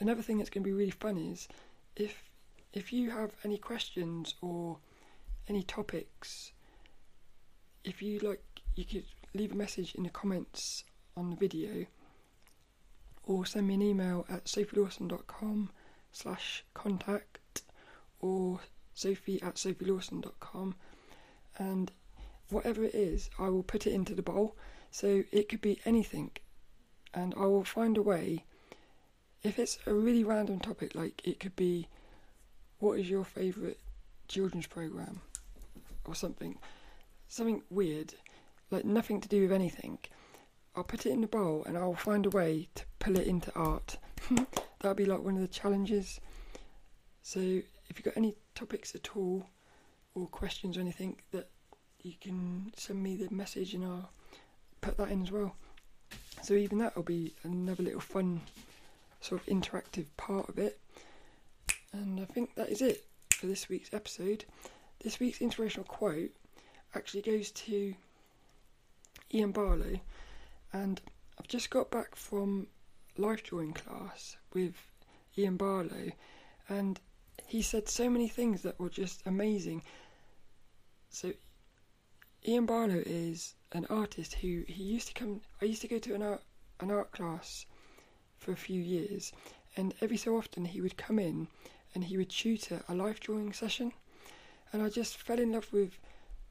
Another 0.00 0.22
thing 0.22 0.38
that's 0.38 0.50
going 0.50 0.64
to 0.64 0.68
be 0.68 0.72
really 0.74 0.90
fun 0.90 1.18
is 1.18 1.48
if 1.96 2.24
if 2.72 2.92
you 2.92 3.10
have 3.10 3.32
any 3.44 3.58
questions 3.58 4.34
or 4.40 4.78
any 5.48 5.62
topics, 5.64 6.52
if 7.84 8.00
you 8.00 8.20
like, 8.20 8.42
you 8.76 8.84
could 8.84 9.04
leave 9.34 9.52
a 9.52 9.56
message 9.56 9.94
in 9.96 10.04
the 10.04 10.10
comments 10.10 10.84
on 11.16 11.30
the 11.30 11.36
video 11.36 11.86
or 13.24 13.46
send 13.46 13.68
me 13.68 13.74
an 13.74 13.82
email 13.82 14.26
at 14.28 14.46
sophielawson.com 14.46 15.70
slash 16.12 16.64
contact 16.74 17.62
or 18.20 18.60
sophie 18.94 19.40
at 19.42 19.54
sophielawson.com 19.54 20.74
and 21.58 21.92
whatever 22.50 22.84
it 22.84 22.94
is, 22.94 23.30
I 23.38 23.48
will 23.48 23.62
put 23.62 23.86
it 23.86 23.92
into 23.92 24.14
the 24.14 24.22
bowl. 24.22 24.56
So 24.90 25.22
it 25.30 25.48
could 25.48 25.60
be 25.60 25.80
anything, 25.84 26.32
and 27.14 27.32
I 27.36 27.46
will 27.46 27.64
find 27.64 27.96
a 27.96 28.02
way. 28.02 28.44
If 29.42 29.58
it's 29.58 29.78
a 29.86 29.94
really 29.94 30.24
random 30.24 30.58
topic, 30.58 30.94
like 30.94 31.22
it 31.24 31.38
could 31.38 31.54
be, 31.54 31.88
what 32.78 32.98
is 32.98 33.08
your 33.08 33.24
favourite 33.24 33.78
children's 34.26 34.66
program, 34.66 35.20
or 36.04 36.14
something, 36.14 36.58
something 37.28 37.62
weird, 37.70 38.14
like 38.70 38.84
nothing 38.84 39.20
to 39.20 39.28
do 39.28 39.42
with 39.42 39.52
anything. 39.52 39.98
I'll 40.74 40.84
put 40.84 41.06
it 41.06 41.12
in 41.12 41.20
the 41.20 41.26
bowl, 41.26 41.64
and 41.66 41.76
I'll 41.76 41.94
find 41.94 42.26
a 42.26 42.30
way 42.30 42.68
to 42.74 42.84
pull 42.98 43.18
it 43.18 43.26
into 43.26 43.52
art. 43.54 43.98
That'll 44.80 44.94
be 44.94 45.04
like 45.04 45.22
one 45.22 45.34
of 45.34 45.42
the 45.42 45.48
challenges. 45.48 46.20
So 47.22 47.40
if 47.40 47.96
you've 47.96 48.04
got 48.04 48.16
any 48.16 48.34
topics 48.54 48.94
at 48.94 49.16
all 49.16 49.46
or 50.14 50.26
questions 50.26 50.76
or 50.76 50.80
anything, 50.80 51.16
that 51.32 51.48
you 52.02 52.14
can 52.20 52.72
send 52.76 53.02
me 53.02 53.16
the 53.16 53.32
message 53.34 53.74
and 53.74 53.84
I'll 53.84 54.10
put 54.80 54.96
that 54.96 55.10
in 55.10 55.22
as 55.22 55.30
well. 55.30 55.54
So 56.42 56.54
even 56.54 56.78
that 56.78 56.96
will 56.96 57.02
be 57.02 57.34
another 57.42 57.82
little 57.82 58.00
fun 58.00 58.40
sort 59.20 59.40
of 59.40 59.46
interactive 59.46 60.06
part 60.16 60.48
of 60.48 60.58
it. 60.58 60.80
And 61.92 62.20
I 62.20 62.24
think 62.24 62.54
that 62.54 62.70
is 62.70 62.80
it 62.80 63.04
for 63.34 63.46
this 63.46 63.68
week's 63.68 63.92
episode. 63.92 64.44
This 65.02 65.20
week's 65.20 65.40
inspirational 65.40 65.84
quote 65.86 66.30
actually 66.94 67.22
goes 67.22 67.50
to 67.52 67.94
Ian 69.32 69.52
Barlow, 69.52 70.00
and 70.72 71.00
I've 71.38 71.48
just 71.48 71.70
got 71.70 71.90
back 71.90 72.14
from 72.14 72.68
life 73.16 73.42
drawing 73.42 73.72
class 73.72 74.36
with 74.52 74.74
Ian 75.36 75.56
Barlow, 75.56 76.12
and 76.68 77.00
he 77.46 77.62
said 77.62 77.88
so 77.88 78.08
many 78.08 78.28
things 78.28 78.62
that 78.62 78.78
were 78.78 78.90
just 78.90 79.22
amazing. 79.26 79.82
So, 81.08 81.32
Ian 82.46 82.66
Barlow 82.66 83.02
is 83.04 83.54
an 83.72 83.86
artist 83.86 84.34
who 84.34 84.64
he 84.68 84.82
used 84.82 85.08
to 85.08 85.14
come. 85.14 85.40
I 85.60 85.64
used 85.64 85.82
to 85.82 85.88
go 85.88 85.98
to 85.98 86.14
an 86.14 86.22
art 86.22 86.42
an 86.80 86.90
art 86.90 87.12
class 87.12 87.66
for 88.38 88.52
a 88.52 88.56
few 88.56 88.80
years, 88.80 89.32
and 89.76 89.94
every 90.00 90.16
so 90.16 90.36
often 90.36 90.64
he 90.64 90.80
would 90.80 90.96
come 90.96 91.18
in 91.18 91.48
and 91.94 92.04
he 92.04 92.16
would 92.16 92.30
tutor 92.30 92.82
a 92.88 92.94
life 92.94 93.20
drawing 93.20 93.52
session, 93.52 93.92
and 94.72 94.82
I 94.82 94.88
just 94.88 95.16
fell 95.16 95.38
in 95.38 95.52
love 95.52 95.72
with 95.72 95.98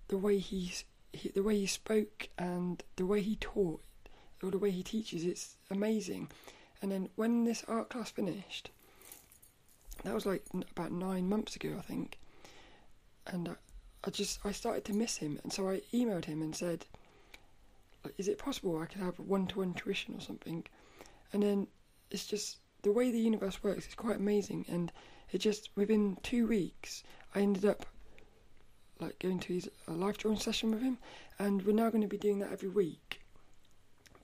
the 0.10 0.18
way 0.18 0.38
he's 0.40 0.84
he, 1.14 1.30
the 1.30 1.44
way 1.44 1.58
he 1.58 1.66
spoke 1.66 2.30
and 2.38 2.84
the 2.96 3.06
way 3.06 3.22
he 3.22 3.36
taught 3.36 3.82
or 4.42 4.52
the 4.52 4.58
way 4.58 4.72
he 4.72 4.84
teaches, 4.84 5.24
it's 5.26 5.56
amazing. 5.70 6.30
And 6.82 6.92
then 6.92 7.10
when 7.16 7.44
this 7.44 7.64
art 7.68 7.90
class 7.90 8.10
finished, 8.10 8.70
that 10.04 10.14
was 10.14 10.26
like 10.26 10.44
about 10.72 10.92
nine 10.92 11.28
months 11.28 11.56
ago, 11.56 11.76
I 11.78 11.82
think. 11.82 12.18
And 13.28 13.50
I, 13.50 13.56
I 14.06 14.10
just 14.12 14.40
I 14.46 14.52
started 14.52 14.86
to 14.86 14.94
miss 14.94 15.18
him, 15.18 15.40
and 15.44 15.52
so 15.52 15.70
I 15.70 15.82
emailed 15.94 16.26
him 16.26 16.42
and 16.42 16.56
said, 16.56 16.86
"Is 18.18 18.28
it 18.30 18.38
possible 18.38 18.78
I 18.78 18.86
could 18.86 19.02
have 19.02 19.20
one-to-one 19.20 19.74
tuition 19.74 20.16
or 20.16 20.22
something?" 20.22 20.66
And 21.34 21.44
then 21.44 21.68
it's 22.10 22.26
just 22.26 22.58
the 22.82 22.94
way 22.94 23.12
the 23.12 23.20
universe 23.20 23.62
works 23.62 23.88
is 23.88 23.96
quite 23.96 24.16
amazing, 24.16 24.66
and 24.70 24.92
it 25.32 25.40
just 25.40 25.70
within 25.76 26.18
two 26.24 26.48
weeks 26.48 27.04
I 27.36 27.42
ended 27.42 27.66
up 27.66 27.86
like 29.00 29.20
going 29.20 29.40
to 29.40 29.54
his 29.54 29.70
a 29.88 29.92
life 29.92 30.18
drawing 30.18 30.40
session 30.40 30.72
with 30.72 30.82
him, 30.82 30.98
and 31.38 31.62
we're 31.64 31.74
now 31.74 31.90
going 31.90 32.02
to 32.02 32.08
be 32.08 32.18
doing 32.18 32.40
that 32.40 32.54
every 32.54 32.70
week 32.70 33.19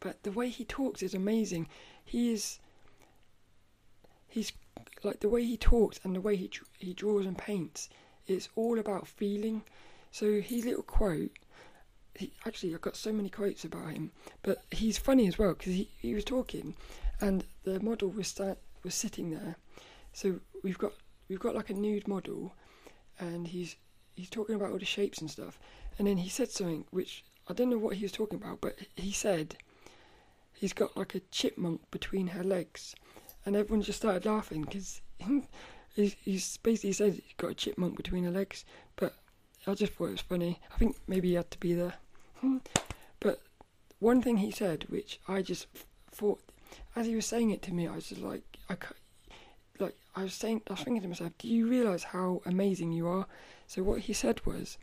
but 0.06 0.22
the 0.22 0.32
way 0.32 0.50
he 0.50 0.64
talks 0.64 1.02
is 1.02 1.16
amazing. 1.16 1.68
He 2.04 2.32
is. 2.32 2.60
He's 4.28 4.52
like 5.02 5.22
the 5.22 5.30
way 5.30 5.44
he 5.44 5.58
talks 5.58 6.00
and 6.04 6.16
the 6.16 6.22
way 6.22 6.36
he 6.36 6.48
he 6.78 6.94
draws 6.94 7.26
and 7.26 7.36
paints. 7.36 7.90
It's 8.28 8.50
all 8.56 8.78
about 8.78 9.08
feeling. 9.08 9.64
So 10.12 10.42
his 10.42 10.64
little 10.64 10.84
quote. 10.84 11.32
He, 12.14 12.32
actually, 12.46 12.76
I've 12.76 12.82
got 12.82 12.96
so 12.96 13.12
many 13.12 13.30
quotes 13.30 13.66
about 13.66 13.94
him, 13.94 14.12
but 14.44 14.64
he's 14.70 15.00
funny 15.00 15.28
as 15.28 15.40
well 15.40 15.54
because 15.56 15.74
he, 15.74 15.90
he 16.00 16.14
was 16.14 16.24
talking, 16.24 16.76
and 17.20 17.44
the 17.64 17.80
model 17.80 18.10
was 18.10 18.28
sta- 18.28 18.62
was 18.84 18.94
sitting 18.94 19.32
there. 19.32 19.56
So 20.14 20.40
we've 20.62 20.78
got 20.78 20.94
we've 21.28 21.40
got 21.40 21.56
like 21.56 21.72
a 21.72 21.74
nude 21.74 22.08
model, 22.08 22.54
and 23.20 23.48
he's 23.48 23.76
he's 24.16 24.30
talking 24.30 24.54
about 24.54 24.72
all 24.72 24.78
the 24.78 24.86
shapes 24.86 25.18
and 25.18 25.32
stuff, 25.32 25.58
and 25.98 26.08
then 26.08 26.18
he 26.18 26.30
said 26.30 26.52
something 26.52 26.86
which 26.92 27.24
I 27.48 27.54
don't 27.54 27.72
know 27.72 27.80
what 27.80 27.96
he 27.96 28.06
was 28.06 28.12
talking 28.12 28.38
about, 28.38 28.62
but 28.62 28.78
he 28.96 29.12
said 29.12 29.58
he's 30.56 30.74
got 30.74 30.96
like 30.98 31.16
a 31.16 31.20
chipmunk 31.32 31.82
between 31.92 32.28
her 32.28 32.44
legs, 32.44 32.96
and 33.46 33.56
everyone 33.56 33.82
just 33.82 34.00
started 34.00 34.26
laughing 34.26 34.62
because 34.62 35.02
he's 35.96 36.58
basically 36.58 36.94
said 36.94 37.14
he's 37.14 37.34
got 37.38 37.52
a 37.52 37.56
chipmunk 37.56 37.98
between 37.98 38.24
her 38.24 38.32
legs. 38.32 38.66
But 38.96 39.14
I 39.68 39.74
just 39.74 39.94
thought 39.94 40.08
it 40.08 40.12
was 40.12 40.22
funny. 40.22 40.60
I 40.74 40.78
think 40.78 40.98
maybe 41.08 41.30
he 41.30 41.34
had 41.36 41.52
to 41.52 41.60
be 41.60 41.74
there. 41.74 41.96
but 43.20 43.42
one 44.00 44.22
thing 44.22 44.38
he 44.38 44.52
said, 44.52 44.86
which 44.90 45.20
I 45.28 45.42
just 45.42 45.68
thought, 46.12 46.42
as 46.96 47.06
he 47.06 47.16
was 47.16 47.26
saying 47.26 47.52
it 47.52 47.62
to 47.64 47.74
me, 47.74 47.88
I 47.88 47.96
was 47.96 48.08
just 48.10 48.22
like, 48.22 48.44
I 48.70 48.78
like 49.80 49.96
I 50.16 50.24
was 50.24 50.34
saying, 50.34 50.62
I 50.70 50.74
was 50.74 50.82
thinking 50.82 51.02
to 51.02 51.08
myself, 51.08 51.34
do 51.38 51.48
you 51.48 51.68
realise 51.68 52.04
how 52.04 52.42
amazing 52.46 52.94
you 52.94 53.08
are? 53.08 53.28
So 53.68 53.84
what 53.84 54.02
he 54.02 54.14
said 54.14 54.46
was, 54.46 54.78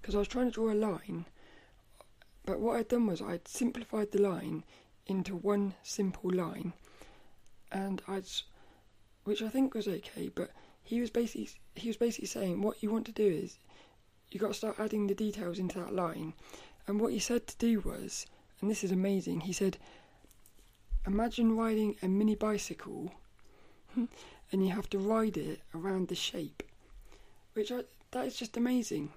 because 0.00 0.14
I 0.14 0.18
was 0.18 0.28
trying 0.28 0.46
to 0.46 0.52
draw 0.52 0.72
a 0.72 0.74
line 0.74 1.26
but 2.50 2.58
what 2.58 2.78
I'd 2.78 2.88
done 2.88 3.06
was 3.06 3.22
I'd 3.22 3.46
simplified 3.46 4.10
the 4.10 4.20
line 4.20 4.64
into 5.06 5.36
one 5.36 5.74
simple 5.84 6.32
line, 6.32 6.72
and 7.70 8.02
I'd, 8.08 8.24
which 9.22 9.40
I 9.40 9.48
think 9.48 9.72
was 9.72 9.86
okay. 9.86 10.32
But 10.34 10.50
he 10.82 11.00
was 11.00 11.10
basically 11.10 11.50
he 11.76 11.86
was 11.86 11.96
basically 11.96 12.26
saying 12.26 12.60
what 12.60 12.82
you 12.82 12.90
want 12.90 13.06
to 13.06 13.12
do 13.12 13.24
is 13.24 13.56
you 14.32 14.40
got 14.40 14.48
to 14.48 14.54
start 14.54 14.80
adding 14.80 15.06
the 15.06 15.14
details 15.14 15.60
into 15.60 15.78
that 15.78 15.94
line. 15.94 16.32
And 16.88 17.00
what 17.00 17.12
he 17.12 17.20
said 17.20 17.46
to 17.46 17.56
do 17.56 17.78
was, 17.82 18.26
and 18.60 18.68
this 18.68 18.82
is 18.82 18.90
amazing. 18.90 19.42
He 19.42 19.52
said, 19.52 19.78
imagine 21.06 21.56
riding 21.56 21.94
a 22.02 22.08
mini 22.08 22.34
bicycle, 22.34 23.12
and 23.94 24.08
you 24.66 24.72
have 24.72 24.90
to 24.90 24.98
ride 24.98 25.36
it 25.36 25.60
around 25.72 26.08
the 26.08 26.16
shape, 26.16 26.64
which 27.52 27.70
I, 27.70 27.84
that 28.10 28.26
is 28.26 28.34
just 28.34 28.56
amazing 28.56 29.12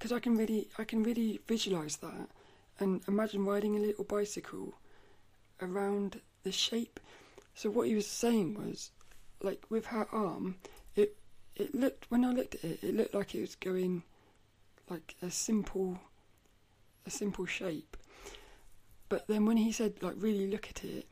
because 0.00 0.12
I 0.12 0.18
can 0.18 0.34
really 0.34 0.68
I 0.78 0.84
can 0.84 1.02
really 1.02 1.40
visualize 1.46 1.98
that 1.98 2.30
and 2.78 3.02
imagine 3.06 3.44
riding 3.44 3.76
a 3.76 3.80
little 3.80 4.04
bicycle 4.04 4.72
around 5.60 6.22
the 6.42 6.50
shape. 6.50 6.98
So 7.54 7.68
what 7.68 7.86
he 7.86 7.94
was 7.94 8.06
saying 8.06 8.54
was, 8.54 8.92
like 9.42 9.62
with 9.68 9.86
her 9.86 10.08
arm, 10.10 10.56
it 10.96 11.18
it 11.54 11.74
looked 11.74 12.10
when 12.10 12.24
I 12.24 12.32
looked 12.32 12.54
at 12.54 12.64
it, 12.64 12.82
it 12.82 12.96
looked 12.96 13.12
like 13.12 13.34
it 13.34 13.42
was 13.42 13.54
going 13.54 14.02
like 14.88 15.16
a 15.20 15.30
simple 15.30 15.98
a 17.06 17.10
simple 17.10 17.44
shape. 17.44 17.98
But 19.10 19.28
then 19.28 19.44
when 19.44 19.58
he 19.58 19.70
said 19.70 20.02
like 20.02 20.14
really 20.16 20.46
look 20.46 20.70
at 20.70 20.82
it, 20.82 21.06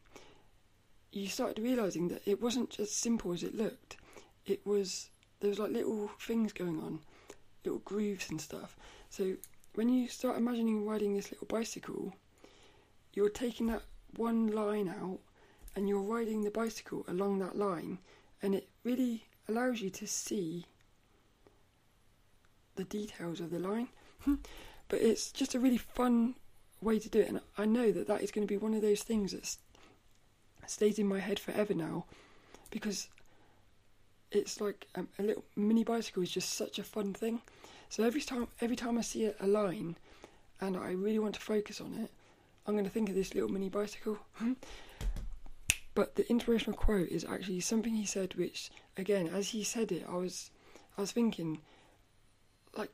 you 1.12 1.29
started 1.29 1.62
realizing 1.62 2.09
that 2.09 2.22
it 2.24 2.40
wasn't 2.40 2.81
as 2.81 2.90
simple 2.90 3.35
as 3.35 3.42
it 3.42 3.55
looked. 3.55 3.98
It 4.46 4.66
was 4.66 5.11
there 5.40 5.51
was 5.51 5.59
like 5.59 5.72
little 5.72 6.11
things 6.18 6.55
going 6.55 6.81
on 6.81 7.01
little 7.68 7.83
grooves 7.85 8.31
and 8.31 8.40
stuff. 8.40 8.76
So 9.11 9.35
when 9.74 9.88
you 9.88 10.09
start 10.09 10.38
imagining 10.38 10.87
riding 10.87 11.14
this 11.14 11.31
little 11.31 11.46
bicycle, 11.46 12.14
you're 13.12 13.28
taking 13.28 13.66
that 13.66 13.83
one 14.16 14.48
line 14.48 14.88
out 14.88 15.18
and 15.76 15.88
you're 15.88 16.00
riding 16.00 16.42
the 16.42 16.50
bicycle 16.50 17.04
along 17.09 17.38
that 17.38 17.57
line, 17.57 17.98
and 18.42 18.54
it 18.54 18.68
really 18.85 19.24
allows 19.48 19.81
you 19.81 19.90
to 19.90 20.07
see 20.07 20.66
the 22.74 22.85
details 22.85 23.40
of 23.40 23.50
the 23.50 23.59
line. 23.59 23.88
but 24.88 25.00
it's 25.00 25.31
just 25.31 25.54
a 25.54 25.61
really 25.61 25.76
fun 25.76 26.35
way 26.81 26.98
to 26.98 27.09
do 27.09 27.20
it, 27.20 27.28
and 27.28 27.40
I 27.57 27.66
know 27.66 27.92
that 27.92 28.09
that 28.09 28.22
is 28.22 28.31
going 28.31 28.46
to 28.46 28.52
be 28.52 28.57
one 28.57 28.74
of 28.74 28.83
those 28.83 29.02
things 29.02 29.33
that 29.33 29.57
stays 30.66 30.98
in 30.98 31.07
my 31.07 31.20
head 31.20 31.38
forever 31.38 31.74
now 31.74 32.07
because 32.70 33.09
it's 34.30 34.60
like 34.60 34.86
um, 34.94 35.08
a 35.18 35.22
little 35.22 35.44
mini 35.56 35.84
bicycle 35.84 36.22
is 36.22 36.30
just 36.30 36.54
such 36.54 36.78
a 36.78 36.84
fun 36.84 37.14
thing. 37.14 37.40
So 37.88 38.04
every 38.04 38.20
time, 38.20 38.48
every 38.60 38.76
time 38.76 38.98
I 38.98 39.00
see 39.00 39.30
a, 39.40 39.46
line, 39.46 39.96
and 40.60 40.76
I 40.76 40.92
really 40.92 41.18
want 41.18 41.34
to 41.34 41.40
focus 41.40 41.80
on 41.80 41.94
it, 41.94 42.10
I'm 42.66 42.74
going 42.74 42.84
to 42.84 42.90
think 42.90 43.08
of 43.08 43.14
this 43.14 43.34
little 43.34 43.48
mini 43.48 43.70
bicycle. 43.70 44.18
but 45.94 46.14
the 46.16 46.28
inspirational 46.28 46.76
quote 46.76 47.08
is 47.08 47.24
actually 47.24 47.60
something 47.60 47.94
he 47.94 48.04
said, 48.04 48.34
which 48.34 48.70
again, 48.96 49.28
as 49.28 49.48
he 49.48 49.64
said 49.64 49.90
it, 49.92 50.04
I 50.08 50.16
was, 50.16 50.50
I 50.96 51.00
was 51.00 51.12
thinking, 51.12 51.60
like, 52.76 52.90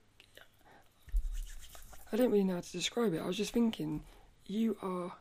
I 2.12 2.16
don't 2.16 2.30
really 2.30 2.44
know 2.44 2.54
how 2.54 2.60
to 2.60 2.72
describe 2.72 3.14
it. 3.14 3.20
I 3.20 3.26
was 3.26 3.36
just 3.36 3.52
thinking, 3.52 4.04
you 4.46 4.76
are 4.82 5.12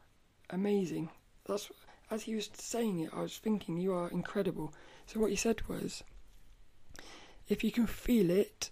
amazing. 0.52 1.10
That's 1.46 1.72
as 2.14 2.24
he 2.24 2.36
was 2.36 2.50
saying 2.54 3.00
it, 3.00 3.10
I 3.12 3.24
was 3.24 3.38
thinking, 3.38 3.78
you 3.78 3.92
are 3.94 4.08
incredible. 4.10 4.72
So 5.08 5.20
what 5.20 5.32
he 5.32 5.36
said 5.36 5.68
was, 5.68 6.04
if 7.50 7.64
you 7.64 7.72
can 7.72 7.88
feel 7.88 8.30
it, 8.30 8.70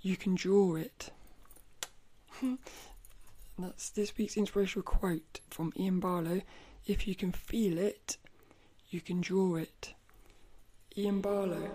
you 0.00 0.16
can 0.16 0.34
draw 0.34 0.74
it. 0.74 1.10
That's 3.58 3.90
this 3.90 4.16
week's 4.18 4.36
inspirational 4.36 4.82
quote 4.82 5.38
from 5.48 5.72
Ian 5.78 6.00
Barlow. 6.00 6.40
If 6.84 7.06
you 7.06 7.14
can 7.14 7.30
feel 7.30 7.78
it, 7.78 8.16
you 8.90 9.00
can 9.00 9.20
draw 9.20 9.54
it. 9.54 9.94
Ian 10.96 11.20
Barlow. 11.20 11.70